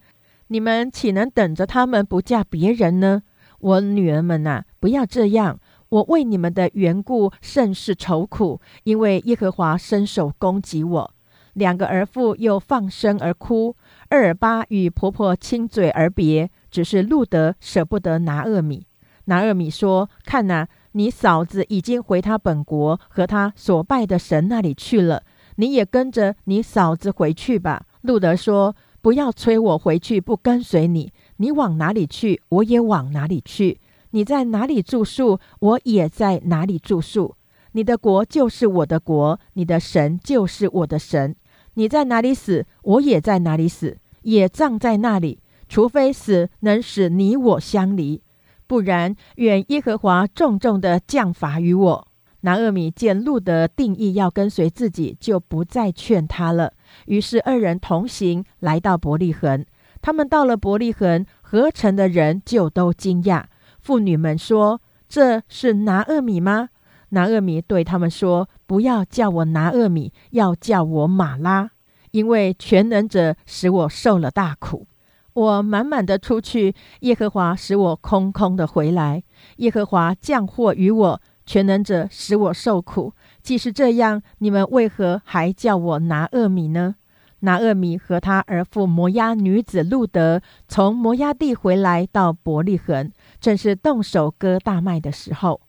[0.48, 3.24] 你们岂能等着他们不嫁别人呢？
[3.60, 5.60] 我女儿们呐，不要这样！
[5.96, 11.14] 我为你们的缘故甚是愁苦，因为耶和华伸手攻击我。
[11.54, 13.78] 两个儿妇又放声而哭。
[14.10, 18.86] 二尔巴与婆婆亲嘴而别，只是路德舍不得拿厄米。
[19.26, 25.24] 拿厄米说：“看呐，你嫂子已经回他本国和他所拜的神那里去了，
[25.56, 31.14] 你也跟着你嫂子回去吧。”路德说：“不要催我回去，不跟随你。
[31.38, 33.78] 你往哪里去，我也往哪里去；
[34.16, 37.36] 你在哪里住宿，我也在哪里住宿。
[37.74, 41.36] 你的国就是我的国，你的神就是我的神。
[41.74, 48.22] 你在哪里死，我也在哪里死，也葬在那里，除非死能使你我相离。”
[48.68, 52.08] 不然，愿耶和华重重的降罚于我。
[52.42, 56.72] 拿厄米见路德定义要跟随自己，就不再劝他了。
[57.08, 59.66] 于是二人同行，来到伯利恒。
[60.02, 63.44] 他们到了伯利恒，合城的人就都惊讶。
[63.86, 66.70] 妇女们说：“这是拿厄米吗？”
[67.10, 71.70] 拿厄米对他们说：“不要叫我拿厄米，要叫我马拉，
[72.10, 74.88] 因为全能者使我受了大苦。”
[75.34, 79.22] 我满满的出去，耶和华使我空空的回来。
[79.58, 83.14] 耶和华降祸于我，全能者使我受苦。
[83.44, 86.96] 既是这样，你们为何还叫我拿厄米呢？
[87.42, 93.12] 拿厄米和他儿父摩押女子路德从摩押地回来到伯利恒，
[93.46, 95.62] 正是动手割大麦的时候。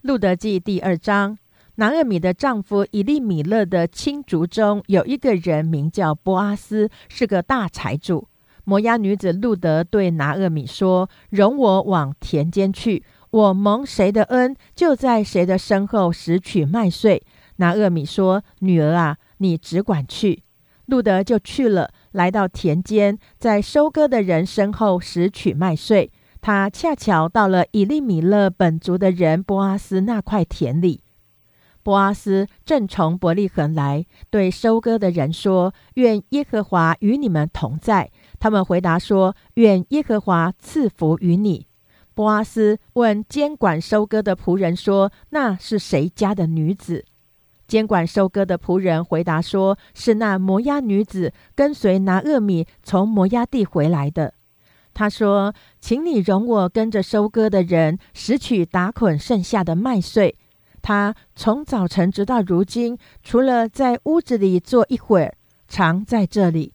[0.00, 1.36] 路德记第二章，
[1.74, 8.26] 拿厄米的丈夫以利米勒的亲族中有一个人名叫波阿斯，是个大财主。
[8.64, 17.22] 摩押女子路德对拿厄米说：“容我往田间去，我蒙谁的恩，就在谁的身后拾取麦穗。”
[17.56, 20.42] 拿厄米说：“女儿啊，你只管去。”
[20.88, 26.10] 路德就去了，来到田间，在收割的人身后拾取麦穗。
[26.40, 31.02] 他恰巧到了以利米勒本族的人波阿斯那块田里。
[31.82, 41.66] 波阿斯正从伯利恒来，对收割的人说：“愿耶和华与你们同在。”他们回答说：“愿耶和华赐福于你。”
[42.14, 47.04] 波阿斯问监管收割的仆人说：“那是谁家的女子？”
[47.66, 54.34] 监管收割的仆人回答说：“是那摩押女子跟随拿厄米从摩押地回来的。”
[55.00, 60.36] 他说：“请你容我跟着收割的人拾取打捆剩下的麦穗。”
[60.82, 65.32] 他从早晨直到如今，除了在屋子里坐一会儿，
[65.66, 66.74] 常在这里。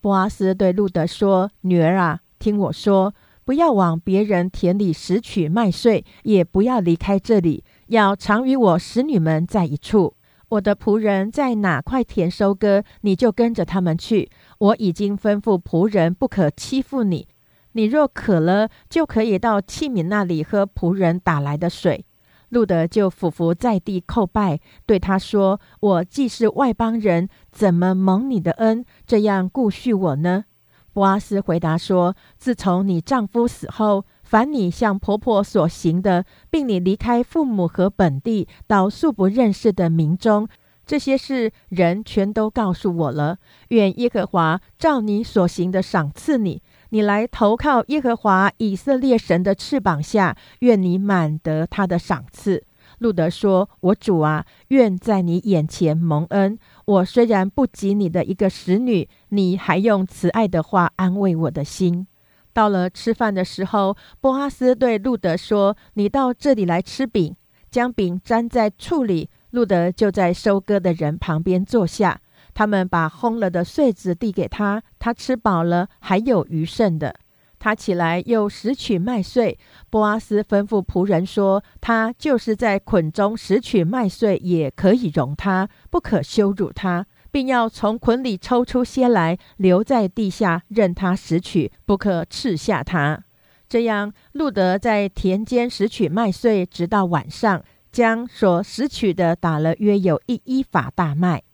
[0.00, 3.12] 波阿斯对路德说：“女儿啊，听我说，
[3.44, 10.14] 不要往别人田里拾取麦穗，也不要离开这里，要常与我使女们在一处。
[10.48, 14.30] 我的仆人在哪块田收割，你就跟着他们去。
[14.56, 17.28] 我已经吩咐仆人不可欺负你。
[17.72, 22.04] 你若渴了，就可以到器皿那里喝仆人打来的水。”
[22.50, 30.46] 路德就俯伏在地叩拜，对他说：“我既是外邦人，怎么蒙你的恩，这样顾恤我呢？”
[30.94, 40.48] 波阿斯回答说：“自从你丈夫死后，凡你向婆婆所行的，并你离开父母和本地，到素不认识的民中，
[40.86, 43.36] 这些事人全都告诉我了。
[43.68, 52.64] 愿耶和华照你所行的赏赐你。”你来投靠耶和华以色列神的翅膀下，愿你满得他的赏赐。
[52.98, 56.58] 路德说：“我主啊，愿在你眼前蒙恩。
[56.86, 62.06] 我虽然不及你的一个使女，你还用慈爱的话安慰我的心。”
[62.54, 67.36] 到了吃饭的时候，波阿斯对路德说：“你到这里来吃饼，
[67.70, 72.20] 将饼粘在醋里。”路德就在收割的人旁边坐下。
[72.58, 77.14] 他们把烘了的穗子递给他，他吃饱了，还有余剩的。
[77.60, 79.56] 他起来又拾取麦穗。
[79.88, 93.22] 波阿斯吩咐仆人说：“他就是在捆中拾取麦穗，也可以容他，不可羞辱他，并要从捆里抽出些来，留在地下，任他拾取，不可斥下他。”
[93.70, 101.44] 这样，路德在田间拾取麦穗，直到晚上，将所拾取的打了约有一一法大麦。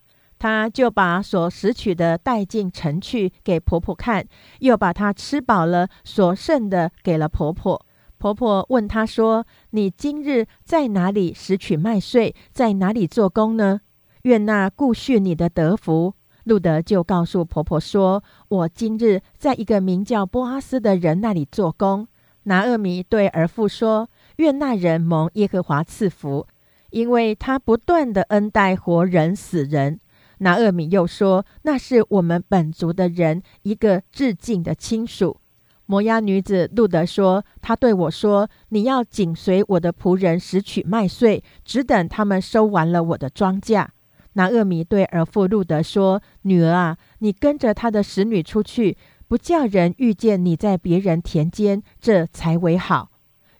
[0.44, 4.26] 他就把所拾取的带进城去给婆婆看，
[4.58, 7.86] 又把她吃饱了所剩的给了婆婆。
[8.18, 13.80] 婆婆问他说：“你今日在哪里拾取麦穗，在哪里做工呢？
[14.24, 16.12] 愿那顾恤你的德福。”
[16.44, 22.06] 路德就告诉婆婆说：“我今日在一个名叫波阿斯的人那里做工。”
[22.44, 26.46] 拿厄米对儿妇说：“愿那人蒙耶和华赐福，
[26.90, 30.00] 因为他不断的恩待活人死人。”
[30.38, 35.40] 拿厄米又说：“那是我们本族的人，一个致敬的亲属。”
[35.86, 43.86] 摩押女子路德说：“他对我说，你要紧随我的仆人拾取麦穗，只等他们收完了我的庄稼。”
[44.32, 48.96] 拿厄米对儿妇路德说：“女儿啊，你跟着他的使女出去，
[49.28, 53.10] 不叫人遇见你在别人田间，这才为好。”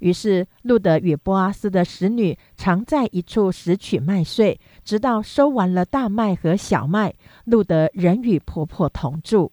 [0.00, 7.14] 于是，路德与波阿斯的使女常在一处拾取麦穗，直到收完了大麦和小麦。
[7.44, 9.52] 路德仍与婆婆同住。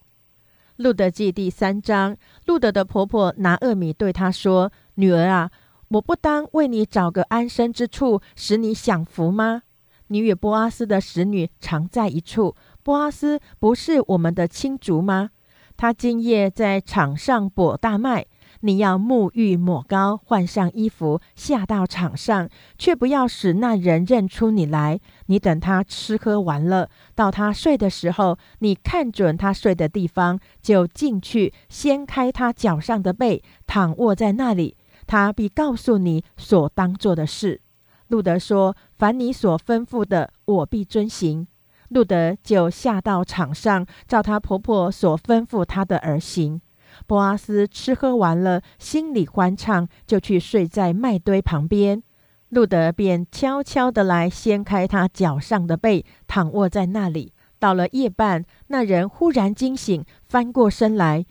[0.76, 5.52] 路德记第三章，路德的婆婆拿厄米对她说：“女儿啊，
[5.90, 9.64] 我不当为你找个安身之处，使你享福吗？
[10.08, 15.30] 你与波阿斯的使女常在一处，波阿斯不是我们的亲族吗？
[15.78, 18.26] 他今夜在场上播大麦。”
[18.62, 25.00] 你要沐浴抹膏，换上衣服，下到场上，却不要使那人认出你来。
[25.28, 34.78] 你等他吃喝完了，到他睡的时候，你看准他睡的地方，就进去掀开他脚上的被，躺卧在那里。
[35.08, 37.62] 他必告诉你所当做的事。
[38.08, 41.48] 路德说：“凡你所吩咐的，我必遵行。”
[41.90, 46.62] 路德就下到场上，照他婆婆所吩咐他的而行。
[47.08, 52.02] 波阿斯吃喝完了，心里欢畅，就去睡在麦堆旁边。
[52.50, 57.34] 路德便悄悄地来掀开他脚上的被，躺卧在那里。
[57.60, 61.26] 到了夜半，那人忽然惊醒，翻过身来，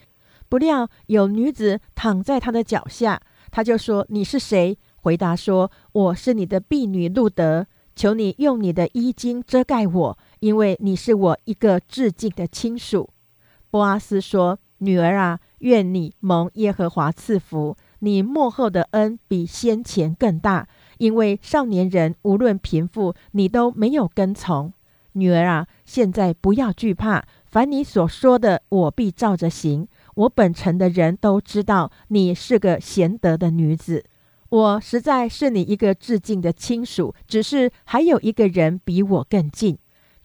[0.48, 3.20] 不料有女子躺在他的脚下。
[3.50, 7.66] 他就说：“你是谁？”回答说：“我是你的婢女路德，
[7.96, 13.10] 求你用你的衣襟遮盖我，因为你是我一个至敬的亲属。”
[13.70, 24.72] 波阿斯说：“女儿啊，愿你蒙耶和华赐福，你幕后的恩比先前更大，因为少年人无论贫富，你都没有跟从。”
[25.14, 29.88] 女儿啊，现在不要惧怕，凡你所说的，我必照着行。
[30.14, 34.04] 我本城的人都知道你是个贤德的女子，
[34.50, 37.12] 我实在是你一个致敬的亲属。
[37.26, 39.76] 只是还有一个人比我更近。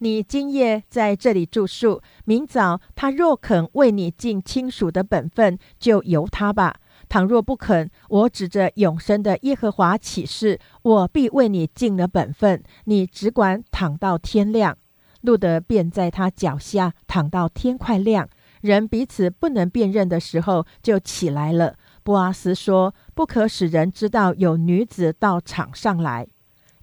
[0.06, 6.76] 你今夜在这里住宿，明早他若肯为你尽亲属的本分，就由他吧。
[7.10, 12.62] 倘若不肯，我指着永生的耶和华起誓，我必为你尽了本分。
[12.84, 14.78] 你只管躺到天亮。
[15.22, 18.30] 路德便在他脚下躺到天快亮，
[18.62, 21.78] 人彼此不能辨认的时候，就起来了。
[22.03, 26.28] 波阿斯说：“不可使人知道有女子到场上来。”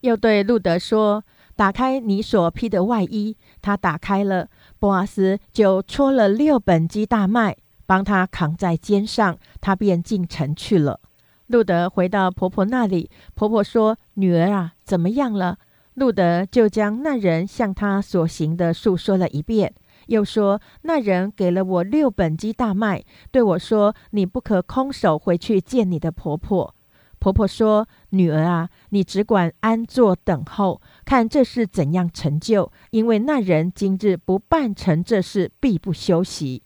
[0.02, 1.22] 又对路德说
[1.56, 4.48] ：“打开你所披的外衣。”他打开了，
[4.78, 7.56] 波阿斯就戳了六本基大麦。
[7.84, 11.00] 帮他扛在肩上，他便进城去了。
[11.48, 15.58] 路德回到婆婆那里，婆婆说：“女儿啊，怎么样了？”
[15.94, 19.74] 路德就将那人向他所行的述说了一遍，
[20.06, 26.74] 又说：“那人给了我六本鸡大麦，对我说：‘你不可空手回去见你的婆婆。’
[27.18, 32.70] 婆婆说：‘女儿啊，你只管安坐等候，看这事怎样成就。
[32.90, 36.62] 因为那人今日不办成这事，必不休息。’”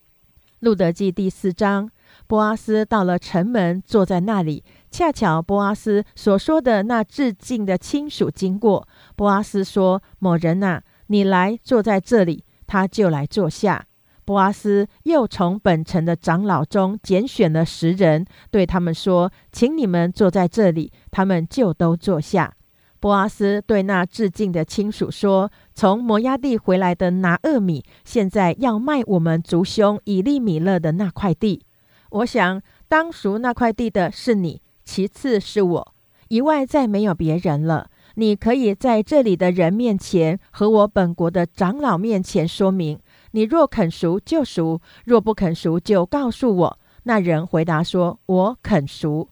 [0.61, 1.91] 路德记第四章，
[2.27, 4.65] 波阿斯到了城门，坐在那里。
[4.91, 13.87] 恰巧波阿斯所说的那致敬的亲属经过，波阿斯说：“某人呐，你来坐在这里。”他就来坐下。
[14.27, 22.53] 波阿斯又从本城的长老中拣选了十人，对他们说：“请你们坐在这里。”他们就都坐下。
[22.99, 31.65] 波阿斯对那致敬的亲属说：“从摩押地回来的拿厄米，现在要卖我们族兄以利米勒的那块地。
[32.11, 35.95] 我想当赎那块地的是你，其次是我，
[36.29, 37.91] 以外再没有别人了。
[38.19, 42.99] 你可以在这里的人面前和我本国的长老面前说明。
[43.37, 49.29] 你若肯赎就赎，若不肯赎就告诉我。”那人回答说：“我肯赎。”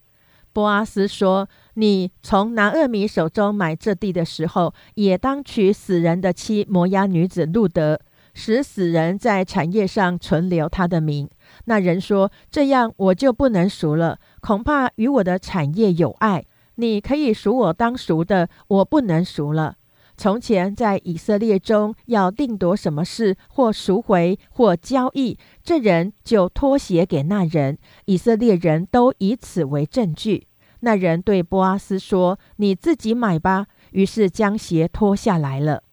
[0.53, 7.99] 波阿斯说：“你从拿厄米手中买这地的时候，也当娶死人的妻摩押女子路德，
[8.35, 11.27] 使死人在产业上存留他的名。”
[11.65, 16.45] 那人说：“这样我就不能赎了，恐怕与我的产业有碍。
[16.75, 19.77] 你可以赎我当赎的，我不能赎了。
[20.17, 30.47] 从前在以色列中要定夺什么事，或赎回，或交易，这人就脱鞋给那人，以色列人都以此为证据。”
[30.81, 35.83] 那人对波阿斯说：“你自己买吧。”于是将鞋脱下来了。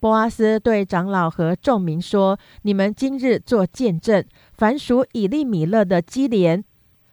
[0.00, 4.22] 波阿斯对长老和众民说：“你们今日做见证，
[4.52, 6.62] 凡属以利米勒的基连、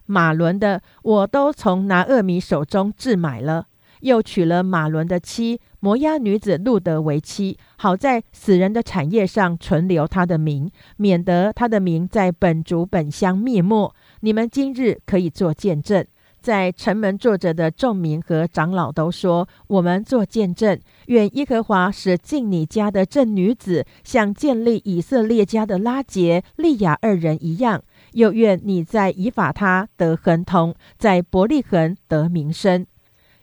[0.06, 3.68] 马伦的，我都从拿厄米手中置买了，
[4.02, 13.94] 又娶了马伦的妻摩押女子路德为妻，好在死人的产业上存留他的名，免得他的名在本族本乡灭没。
[14.22, 16.06] 你们今日可以做见证。”
[16.42, 27.82] 在城门坐着的众民和长老都说：“我们做见证，愿耶和华使进你家的这女子，像建立以色列家的拉杰、利亚二人一样；
[28.14, 32.88] 又愿你在以法他得亨通，在伯利恒得名声。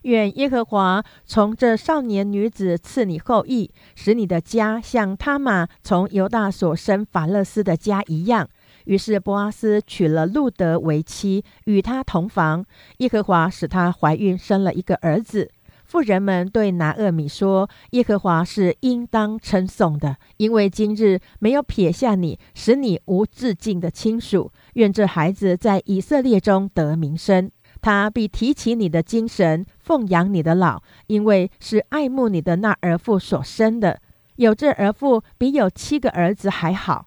[0.03, 8.49] 愿耶和华从这少年女子赐你后裔，使你的家像他玛从犹大所生法勒斯的家一样。”
[8.87, 12.65] 于是波阿斯娶了路德为妻，与他同房。
[12.99, 15.51] 耶和华使她怀孕，生了一个儿子。
[15.85, 24.53] 妇人们对拿厄米说：“耶和华是应当称颂的，因为今日没有撇下你，使你无致敬的亲属。
[24.75, 27.51] 愿这孩子在以色列中得名声，
[27.89, 33.99] 他必提起你的精神，奉养你的老，因为是爱慕你的那儿妇所生的。
[34.37, 37.07] 有这儿妇，比有七个儿子还好。”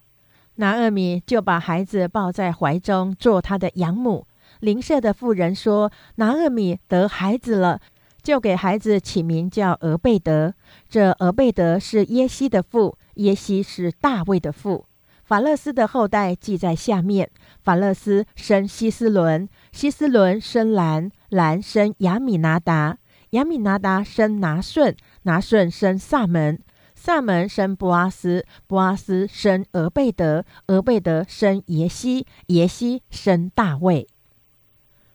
[0.58, 4.26] 拿厄米就把孩子抱在怀中，做他的养母。
[4.62, 7.80] 邻舍的妇人说：“拿厄米得孩子了，
[8.24, 10.52] 就给孩子起名叫俄贝德。
[10.90, 14.86] 这俄贝德是耶西的父，耶西是大卫的父。
[15.32, 17.32] 法勒斯的后代记在下面：
[17.64, 22.98] 法勒斯生希斯伦，希斯伦生兰，兰生亚米拿达，
[23.30, 26.60] 亚米拿达生拿顺，拿顺生萨门。”
[26.94, 34.10] 萨门生波阿斯，波阿斯生俄贝德，俄贝德生耶西，耶西生大卫。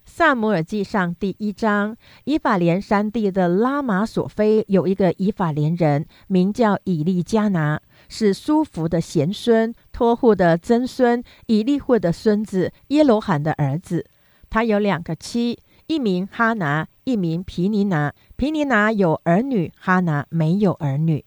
[0.06, 1.94] 萨姆尔记上第一章，
[2.24, 14.07] 以法莲山地的拉玛索菲有一个以法莲人，名叫以利加拿，是苏福的贤孙，托户的曾孙，以利户的孙子，耶罗罕的儿子。
[14.48, 18.12] 他有两个妻，一名哈拿，一名皮尼拿。
[18.36, 21.24] 皮尼拿有儿女，哈拿没有儿女。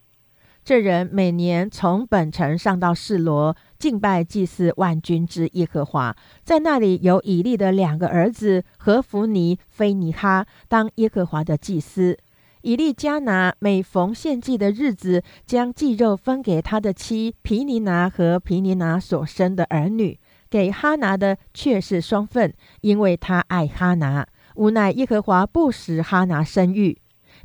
[0.64, 3.56] 这人每年从本城上到示罗。
[3.80, 6.14] 敬拜祭祀万军之耶和华，
[6.44, 12.18] 在那里有以利的两个儿子何弗尼、菲尼哈当耶和华的祭司。
[12.62, 24.28] 以利加拿每逢献祭的日子，将祭肉分给他的妻皮尼拿和皮尼拿所生的儿女，给哈拿的却是双份，因为他爱哈拿。
[24.56, 26.98] 无奈耶和华不使哈拿生育。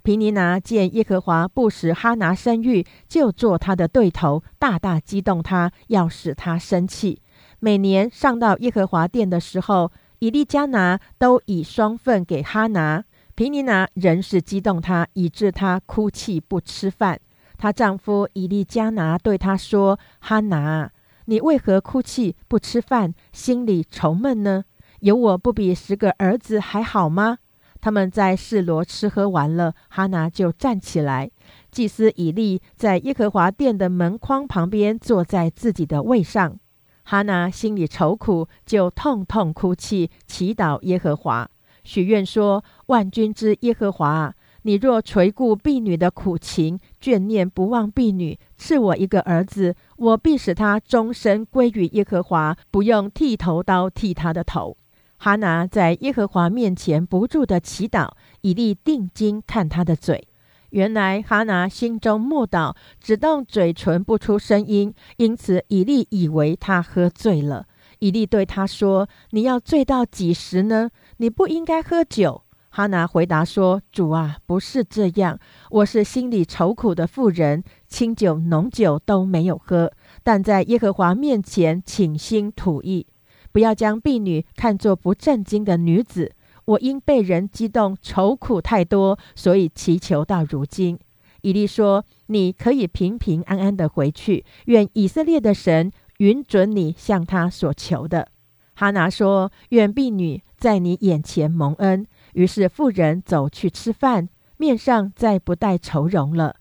[0.03, 7.23] 皮尼拿见耶和华不使哈拿生育，就做他的对头，大大激动他，要使他生气。
[7.61, 13.05] 每年上到耶和华殿的时候，以利加拿都以双份给哈拿。
[13.37, 17.18] 皮尼拿仍是激动她，以致她哭泣不吃饭。
[17.59, 20.91] 她丈夫以利加拿对她说：“哈拿，
[21.24, 24.64] 你为何哭泣不吃饭，心里愁闷呢？
[25.01, 27.39] 有我不比十个儿子还好吗？”
[27.80, 31.30] 他们在示罗吃喝完了，哈拿就站起来。
[31.70, 36.59] 祭司以利在耶和华殿的门框旁边坐在自己的位上。
[37.03, 41.51] 哈拿心里愁苦，就痛痛哭泣，祈祷耶和华，
[41.85, 54.76] 许愿说：“万军之耶和华，你若垂顾婢女的苦情，眷念不忘婢女，赐我一个儿子，我必使他终身归于耶和华，不用剃头刀剃他的头。”
[55.18, 58.11] 哈拿在耶和华面前不住的祈祷，
[58.41, 60.26] 以利定睛看他的嘴。
[60.70, 67.66] 原来哈拿心中默祷，只动嘴唇不出声音，因此以利以为他喝醉了。
[68.01, 70.91] 以利对他说：“你要醉到几时呢？
[71.19, 75.39] 你不应该喝酒。”哈拿回答说：“主啊，不是这样，
[75.71, 79.93] 我是心里愁苦的妇人，清酒浓酒都没有喝，
[80.25, 83.07] 但在耶和华面前倾心吐意。”
[83.53, 86.33] 不要将婢女看作不正经的女子。
[86.65, 90.99] 我因被人激动，愁苦太多，所以祈求到如今。
[91.43, 94.45] 以利说：“你可以平平安安的回去。
[94.65, 98.27] 愿以色列的神允准你向他所求的。”
[98.75, 106.57] 哈拿说：“愿婢女在你眼前蒙恩。”于是妇人走去吃饭，面上再不带愁容了。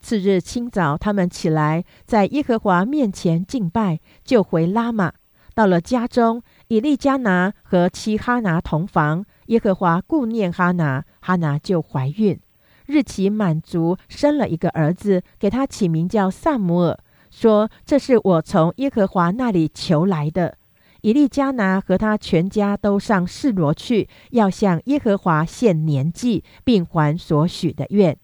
[0.00, 5.14] 次日清早，他们起来，在耶和华面前敬拜，就回拉玛。
[5.54, 9.24] 到了家中，以利加拿和妻哈拿同房。
[9.46, 12.38] 耶和华顾念哈拿，哈拿就怀孕，
[12.86, 16.98] 日期满足，生了一个儿子，给他起名叫萨姆尔，
[17.30, 20.58] 说：“这是我从耶和华那里求来的。”
[21.04, 28.16] 以利加拿和他全家都上示罗去，要向耶和华献年祭，并还所许的愿。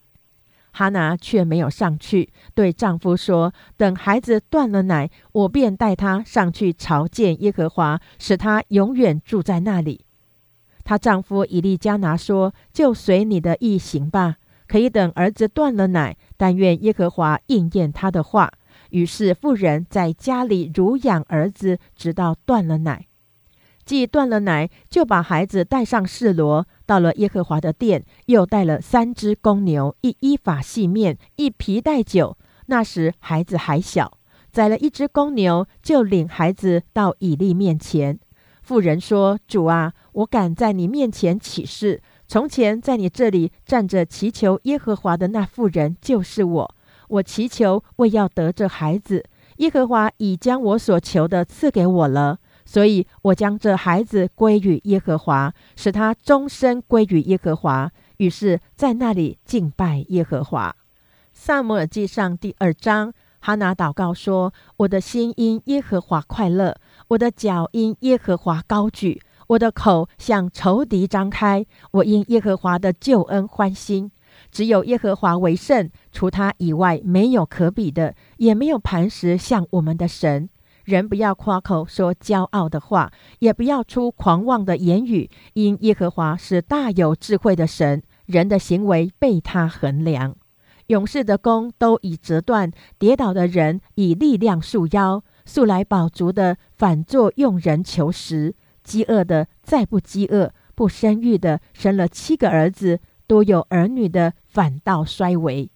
[0.71, 10.07] 哈拿却没有上去，对丈夫说：“等孩子断了奶，我便带他上去朝见耶和华，使他永远住在那里。”
[10.83, 18.51] 她丈夫以利加拿说：“就随你的意行吧，可以等儿子断了奶，但愿耶和华应验他的话。”
[18.91, 23.07] 于是妇人在家里乳养儿子，直到断了奶。
[23.85, 26.67] 既断了奶，就把孩子带上示罗。
[26.87, 32.37] 到了耶和华的殿，又带了三只公牛，一依法细面，一皮带酒。
[32.67, 34.19] 那时孩子还小，
[34.53, 38.19] 宰了一只公牛，就领孩子到以利面前。
[38.63, 46.75] 妇人说：“主啊，我敢在你面前起誓，从前在你这里站着祈求耶和华的那妇人就是我。
[47.11, 49.25] 我祈求为要得这孩子，
[49.59, 57.91] 耶和华已将我所求的赐给我了。”所以我将这孩子归于耶和华，使他终身归于耶和华。
[58.19, 60.77] 于是，在那里敬拜耶和华。
[61.33, 66.77] 萨姆尔记上第二章，哈拿祷告说：“我的心因耶和华快乐，
[67.09, 71.67] 我的脚因耶和华高举，我的口向仇敌张开。
[71.91, 74.13] 我因耶和华的救恩欢心。
[74.53, 80.49] 只有耶和华为圣，除他以外没有可比的，也没有磐石像我们的神。”
[80.85, 90.35] 人不要夸口说骄傲的话，也不要出狂妄的言语，因耶和华是大有智慧的神，人的行为被他衡量。
[90.89, 102.99] 勇士的弓都已折断，跌倒的人以力量束腰，素来饱足的反作用人求食，饥饿的再不饥饿，不生育的生了七个儿子，
[103.29, 105.71] 多有儿女的反倒衰微。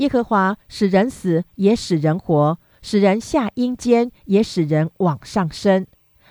[0.00, 5.86] 耶和华使人死，也使人活；使人下阴间，也使人往上升。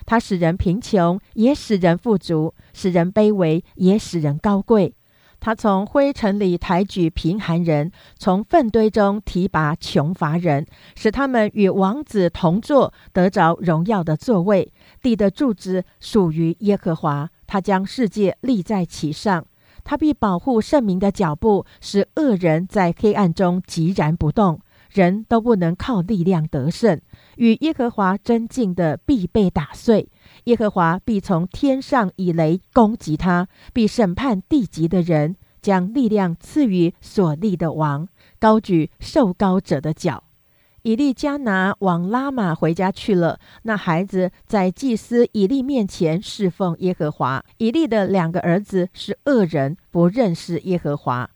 [0.08, 4.96] 他使人贫穷，也使人富足；使人卑微，也使人高贵。
[5.40, 10.66] 他从灰尘里抬举贫寒人，从粪堆中提拔穷乏人，
[10.96, 14.74] 使他们与王子同坐，得着荣耀的座位。
[15.00, 19.46] 地的柱子属于耶和华，他将世界立在其上。
[19.90, 24.60] 他必保护圣民的脚步，使恶人在黑暗中寂然不动。
[24.92, 27.02] 人都不能靠力量得胜，
[27.38, 30.08] 与耶和华争竞的必被打碎。
[30.44, 38.08] 耶和华必从天上以雷攻击他，必审判地级的人，将力量赐予所立的王，
[38.40, 40.29] 高举受高者的脚。
[40.84, 43.40] 以利加拿往拉玛回家去了。
[43.64, 47.44] 那孩子在祭司以利面前侍奉耶和华。
[47.58, 51.30] 以利的两个儿子是恶人，不认识耶和华。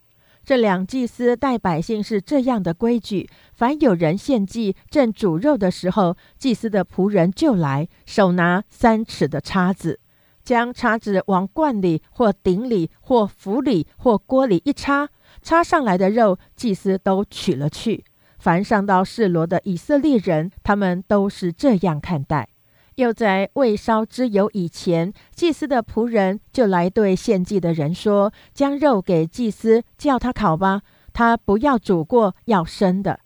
[0.44, 10.00] 这两祭司待百姓是这样的规矩：凡有人献祭正煮肉的时候，祭司的仆人就来，手拿三尺的叉子，
[10.44, 15.08] 将叉子往罐里或鼎里或釜里或锅里一插，
[15.40, 18.04] 插上来的肉，祭司都取了去。
[18.44, 22.50] 凡上到示罗的以色列人，他们都是这样看待。
[22.96, 30.82] 又在未烧之油以前，祭司的仆人就来对献祭的人说：“将肉给祭司，叫他烤吧。
[31.14, 33.20] 他不要煮过，要生的。”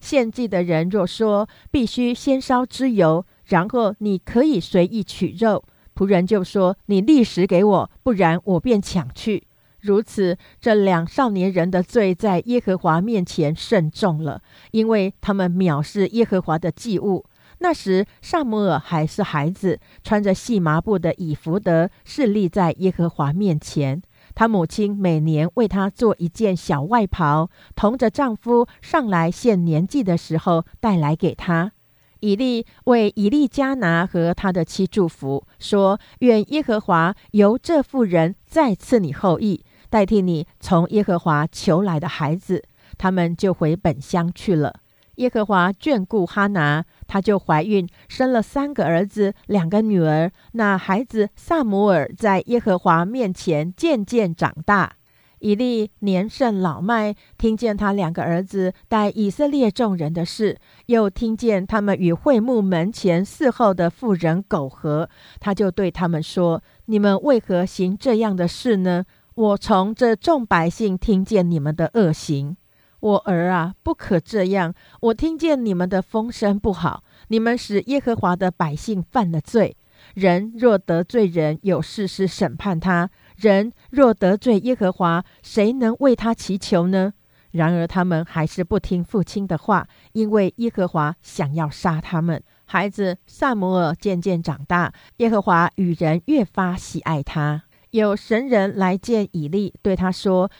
[0.00, 5.62] 献祭的人若说：“必须先烧之油，然后你可以随意取肉。”
[5.94, 9.46] 仆人就说：“你立时给我，不然我便抢去。”
[9.86, 17.24] 如此，这两少年人的罪在耶和华面前甚重了，因为他们藐视耶和华的祭物。
[17.58, 24.02] 那时，萨摩尔还是孩子，穿着细麻布的以弗德，侍立在耶和华面前。
[24.34, 31.72] 他母亲每年为他做一件小外袍，同着丈夫上来献年纪的时候带来给他。
[32.20, 42.64] 以利为以利加拿和他的妻祝福，说：“愿耶和华由这妇人再赐你后裔，代替你从耶和华求来的孩子。”
[42.98, 44.80] 他们就回本乡去了。
[45.16, 50.30] 耶和华眷顾哈拿，她就怀孕，生了三个儿子，两个女儿。
[50.52, 54.96] 那孩子萨姆尔在耶和华面前渐渐长大。
[55.40, 69.04] 以利年甚老迈，听见他两个儿子带以色列众人的事，又听见他们与会幕门前伺候的妇人苟合，他就对他们说：“你们为何行这样的事呢？
[69.36, 72.56] 我从这众百姓听见你们的恶行。”
[72.98, 74.74] 我儿啊，不可这样！
[75.00, 79.76] 我听见你们的风声不好，你们使耶和华的百姓犯了罪。
[80.14, 87.12] 人若得罪人，有事实审判他；人若得罪耶和华，谁能为他祈求呢？
[87.52, 92.42] 然而他们还是不听父亲的话，因为耶和华想要杀他们。
[92.64, 97.62] 孩子萨摩尔渐渐长大，耶和华与人越发喜爱他。
[97.96, 100.50] 有神人来见以利，对他说：“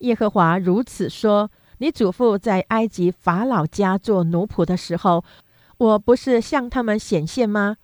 [0.00, 5.24] 耶和华如此说。”你祖父在埃及法老家做奴仆的时候，
[5.76, 7.78] 我不是向他们显现吗？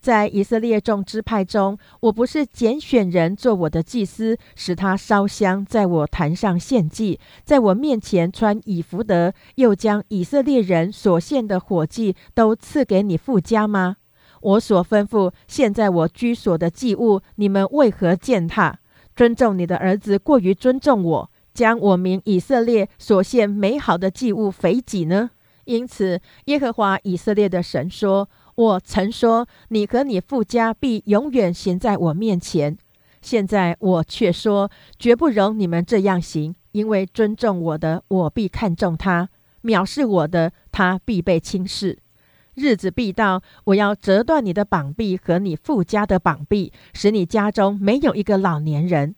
[0.00, 13.96] 在以色列众支派中，我不是拣选人做我的祭司，使他烧香在我坛上献祭，在我面前穿以弗得，又将以色列人所献的火祭都赐给你父家吗？
[14.44, 18.78] 我所吩咐现在我居所的祭物，你们为何践踏？
[19.16, 21.30] 尊重你的儿子过于尊重我。
[21.54, 25.30] 将我名以色列所献美好的祭物肥己呢？
[25.66, 32.76] 因此，耶和华以色列的神说：“我曾说，你和你父家必永远行在我面前。
[33.22, 34.68] 现在我却说，
[34.98, 39.28] 绝不容你们这样行，因为尊重我的，我必看重他；
[39.62, 41.98] 藐视我的，他必被轻视。
[42.54, 49.14] 日子必到，我要折断你的膀臂和你父家的膀臂，使你家中没有一个老年人。”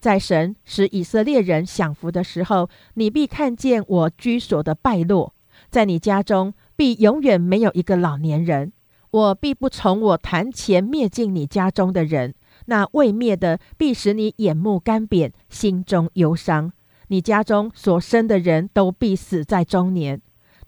[0.00, 5.32] 在神使以色列人享福的时候，你必看见我居所的败落；
[5.70, 8.72] 在你家中必永远没有一个老年人。
[9.12, 12.34] 我必不从我坛前灭尽你家中的人，
[12.66, 16.72] 那未灭的必使你眼目干瘪，心中忧伤。
[17.06, 20.20] 你家中所生的人都必死在中年。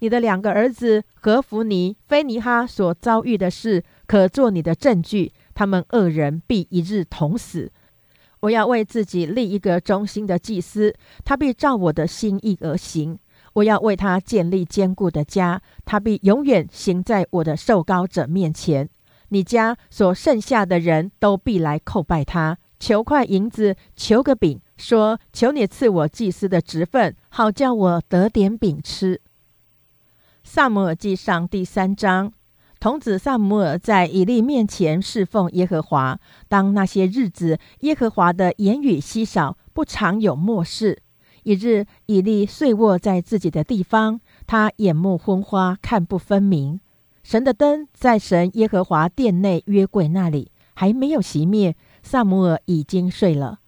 [0.05, 5.33] 你的两个儿子何弗尼、菲尼哈所遭遇的事，可做你的证据。
[5.55, 7.73] 他们二人必一日同死。
[8.41, 10.95] 我要为自己立一个忠心的祭司，
[11.25, 13.19] 他必照我的心意而行。
[13.55, 18.87] 我要为他建立坚固的家，他必永远行在我的受膏者面前。
[19.31, 29.23] 你家所剩下的人都必来叩拜他，求块银子，求个饼，说：“求你赐我祭司的职分，好叫我得点饼吃。”
[30.47, 32.31] 萨姆尔记上第三章，
[32.79, 36.21] 童子萨姆尔在以利面前侍奉耶和华。
[36.49, 41.03] 当那些日子，耶和华的言语稀少，不常有漠视。
[41.45, 46.79] 一日，以利睡卧在自己的地方，他眼目昏花，看不分明。
[47.23, 53.61] 神的灯在神耶和华殿内约柜那里还没有熄灭，萨姆尔已经睡了。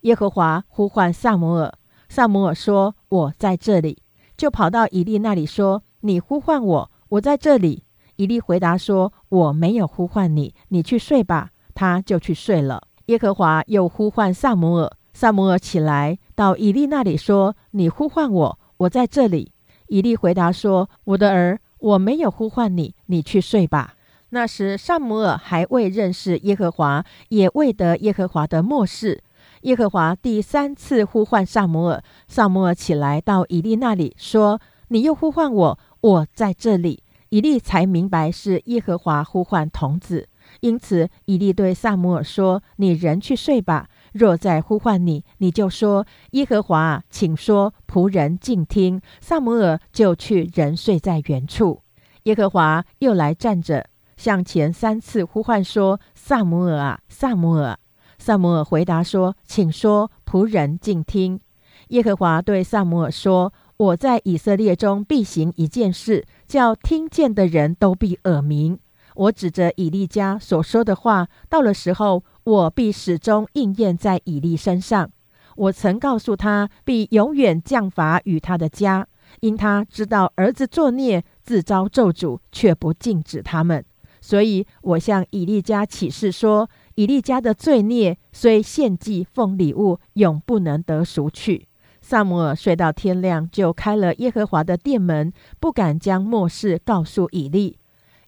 [0.00, 1.72] 耶和华呼唤萨姆尔，
[2.08, 4.02] 萨姆尔说：“我在这里。”
[4.36, 5.84] 就跑到以利那里说。
[6.06, 7.82] 你呼唤我，我在这里。
[8.16, 12.82] 以利回答说：“我没有呼唤你，你去睡吧。”他就去睡了。
[13.06, 19.50] 耶和华又呼唤萨姆尔，萨姆尔起来到以利那里说：“你呼唤我，我在这里。”
[19.88, 23.94] 以利回答说：“我的儿，我没有呼唤你，你去睡吧。”
[24.28, 29.22] 那时萨姆尔还未认识耶和华，也未得耶和华的默示。
[29.62, 40.28] 耶和华第三次呼唤萨姆尔，萨姆尔起来到以利那里说：“你又呼唤我。”我在这里，以利才明白是耶和华呼唤童子，
[40.60, 43.88] 因此以利对萨姆尔说：“你人去睡吧。
[44.12, 51.80] 若再呼唤你，你就说：耶和华，请说，仆人静听。”萨姆尔就去，人睡在原处。
[52.24, 53.86] 耶和华又来站着，
[54.18, 57.78] 向前三次呼唤说：“萨姆尔啊，萨姆尔！”
[58.20, 61.40] 萨姆尔回答说：“请说，仆人静听。”
[61.88, 63.54] 耶和华对萨姆尔说。
[63.84, 68.78] 我在以色列中必行一件事，叫听见的人都必耳鸣。
[69.14, 75.10] 我指着以利家所说的话，到了时候，我必始终应验在以利身上。
[75.56, 79.06] 我曾告诉他，必永远降罚与他的家，
[79.40, 83.84] 因他知道儿子作孽，自招咒诅，却不禁止他们。
[84.22, 91.68] 所以我向以利家起誓说，以利家的罪孽虽献祭奉礼物，永不能得赎去。
[92.06, 97.78] 萨姆尔睡到天亮，就开了耶和华的殿门，不敢将末事告诉以利。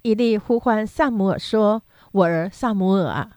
[0.01, 3.33] 以利呼唤萨姆尔说：“我儿萨姆尔啊！”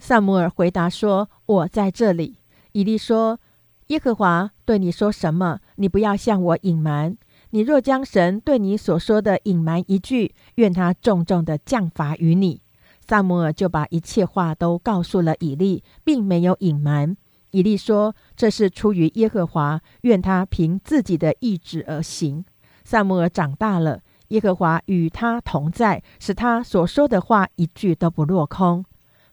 [0.00, 2.38] 萨姆尔回答说：“我在这里。”
[2.72, 3.38] 以利说
[3.86, 5.60] ：“耶和华对你说什么？
[5.76, 7.16] 你不要向我隐瞒。
[7.50, 12.62] 你若将神对你所说的隐瞒一句，愿他重重的降罚于你。”
[13.06, 17.16] 萨姆尔就把一切话都告诉了以利，并没有隐瞒。
[17.54, 22.44] 以利说：“这是出于耶和华，愿他凭自己的意志而行。”
[22.82, 28.84] 萨姆尔长大了，耶和华与他同在，使他所说的话一句都不落空。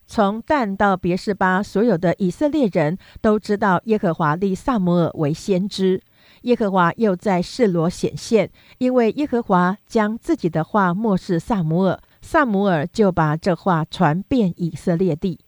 [0.06, 6.00] 从但到别是巴，所有的以色列人都知道耶和华立萨姆尔为先知。
[6.44, 15.40] 耶和华又在示罗显现，因为耶和华将自己的话漠视萨姆尔，萨姆尔就把这话传遍以色列地。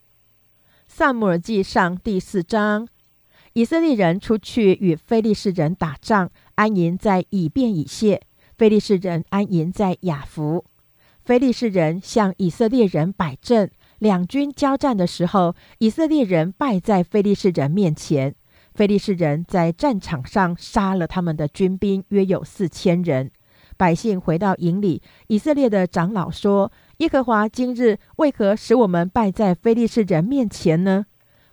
[0.96, 2.86] 萨姆尔记上第四章，
[3.54, 8.20] 以色列人出去与非利士人打仗，安营在以便以谢；
[8.56, 10.64] 非利士人安营在雅弗。
[11.24, 13.68] 非利士人向以色列人摆阵，
[13.98, 18.32] 两军交战的时候，以色列人败在非利士人面前。
[18.72, 23.32] 非利士人在战场上杀了他们的军兵，约有四千人。
[23.76, 26.70] 百姓回到营里，以色列的长老说。
[26.98, 31.06] 耶和华今日为何使我们败在非利士人面前呢？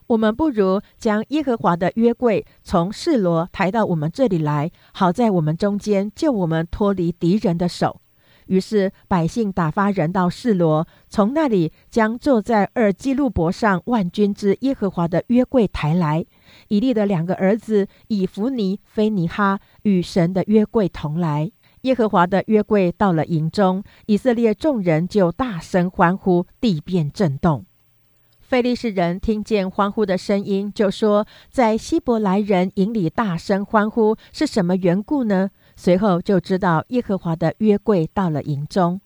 [0.08, 8.02] 我们不如将耶和华的约柜从示罗抬到我们这里来，好在我们中间救我们脱离敌人的手。
[8.48, 16.26] 于是百姓打发人到示罗，从那里将坐在二基路伯上万军之耶和华的约柜抬来。
[16.68, 21.52] 以利的两个儿子以弗尼、菲尼哈与神的约柜同来。
[21.82, 27.66] 耶和华的约柜到了营中，以色列众人就大声欢呼，地变震动。
[28.40, 39.00] 非利士人听见欢呼的声音，就说：“在希伯来人营里大声欢呼是什么缘故呢？”随后就知道耶和华的约柜到了营中，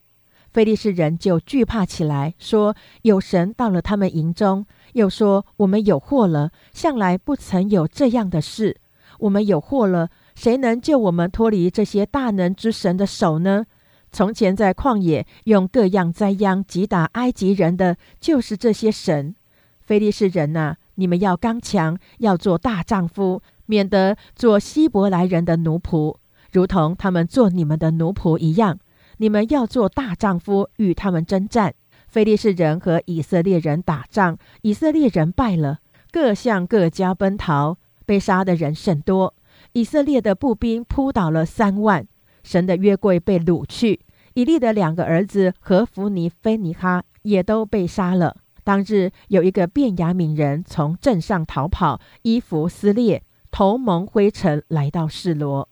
[0.51, 8.81] 非利士人就惧怕起来，说：“有神到了他们营中。”又说：“我们有祸了，向来不曾有这样的事，
[9.19, 13.65] 我们有祸了。”谁能救我们脱离这些大能之神的手呢？
[14.11, 19.35] 从前在旷野用各样灾殃击打埃及人的，就是这些神。
[19.81, 26.15] 非利士人呐，你们要刚强，要做大丈夫，免得做希伯来人的奴仆，
[26.51, 28.79] 如同他们做你们的奴仆一样。
[29.17, 31.73] 你们要做大丈夫，与他们征战。
[32.07, 35.79] 非利士人和以色列人打仗，以色列人败了，
[36.11, 39.33] 各向各家奔逃，被杀的人甚多。
[39.75, 42.07] 以色列的步兵扑倒了三万，
[42.43, 43.99] 神的约柜被掳去。
[44.33, 48.37] 以利的两个儿子和弗尼、菲尼哈也都被杀了。
[48.63, 53.21] 当日有一个便雅悯人从镇上逃跑，衣服撕裂，
[53.51, 55.67] 头蒙灰尘，来到示罗。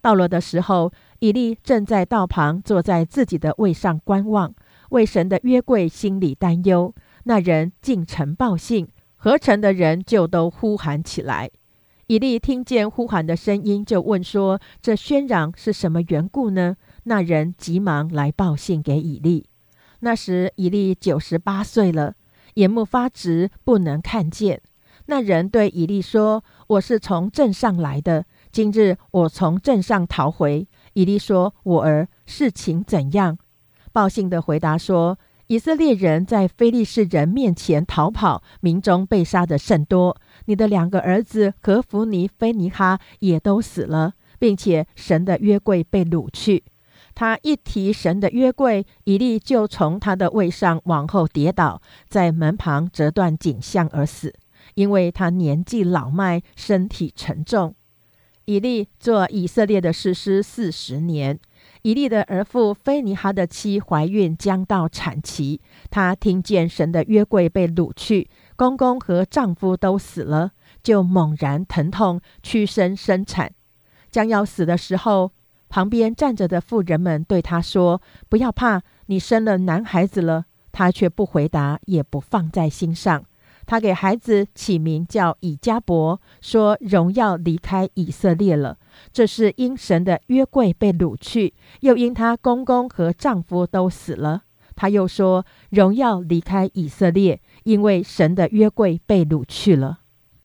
[0.00, 4.54] 到了的时候，以利正在道旁坐在自己的位上观望，
[4.90, 6.94] 为神的约柜心里担忧。
[7.24, 8.86] 那人进城报信，
[9.16, 11.50] 合城的人就都呼喊起来。
[12.08, 19.44] 以利听见呼喊的声音，就问说：“这喧嚷是什么缘故呢？”那人急忙来报信给以利。
[20.00, 22.14] 那时以利九十八岁了，
[22.54, 24.62] 眼目发直，不能看见。
[25.04, 33.36] 那人对以利说：“我是从镇上来的，今日我从镇上逃回。”以利说：“我儿，事情怎样？”
[33.92, 35.18] 报信的回答说。
[35.50, 40.20] 以色列人在非利士人面前逃跑，民中被杀的甚多。
[40.48, 46.64] 你的两个儿子和弗尼、菲尼哈也都死了，并且神的约柜被掳去。
[47.14, 54.32] 他一提神的约柜，以利就从他的位上往后跌倒，在门旁折断颈项而死，
[54.74, 57.74] 因为他年纪老迈，身体沉重。
[58.46, 61.38] 以利做以色列的士师四十年。
[61.82, 65.60] 以利的儿妇菲尼哈的妻怀孕，将到产期。
[65.90, 68.28] 她听见神的约柜被掳去，
[68.58, 70.50] 公公和丈夫都死了，
[70.82, 73.52] 就猛然疼痛，屈身生产。
[74.10, 75.30] 将要死的时候，
[75.68, 83.24] 旁边站着的妇人们对她说：“不要怕，你生了男孩子了。”她却不回答，也不放在心上。
[83.64, 88.78] 他给孩子起名叫以加伯，说荣耀离开以色列了。
[89.12, 94.42] 这是因神的约柜被掳去，又因她公公和丈夫都死了。
[94.74, 99.98] 他又说荣耀离开以色列，因为神的约柜被掳去了。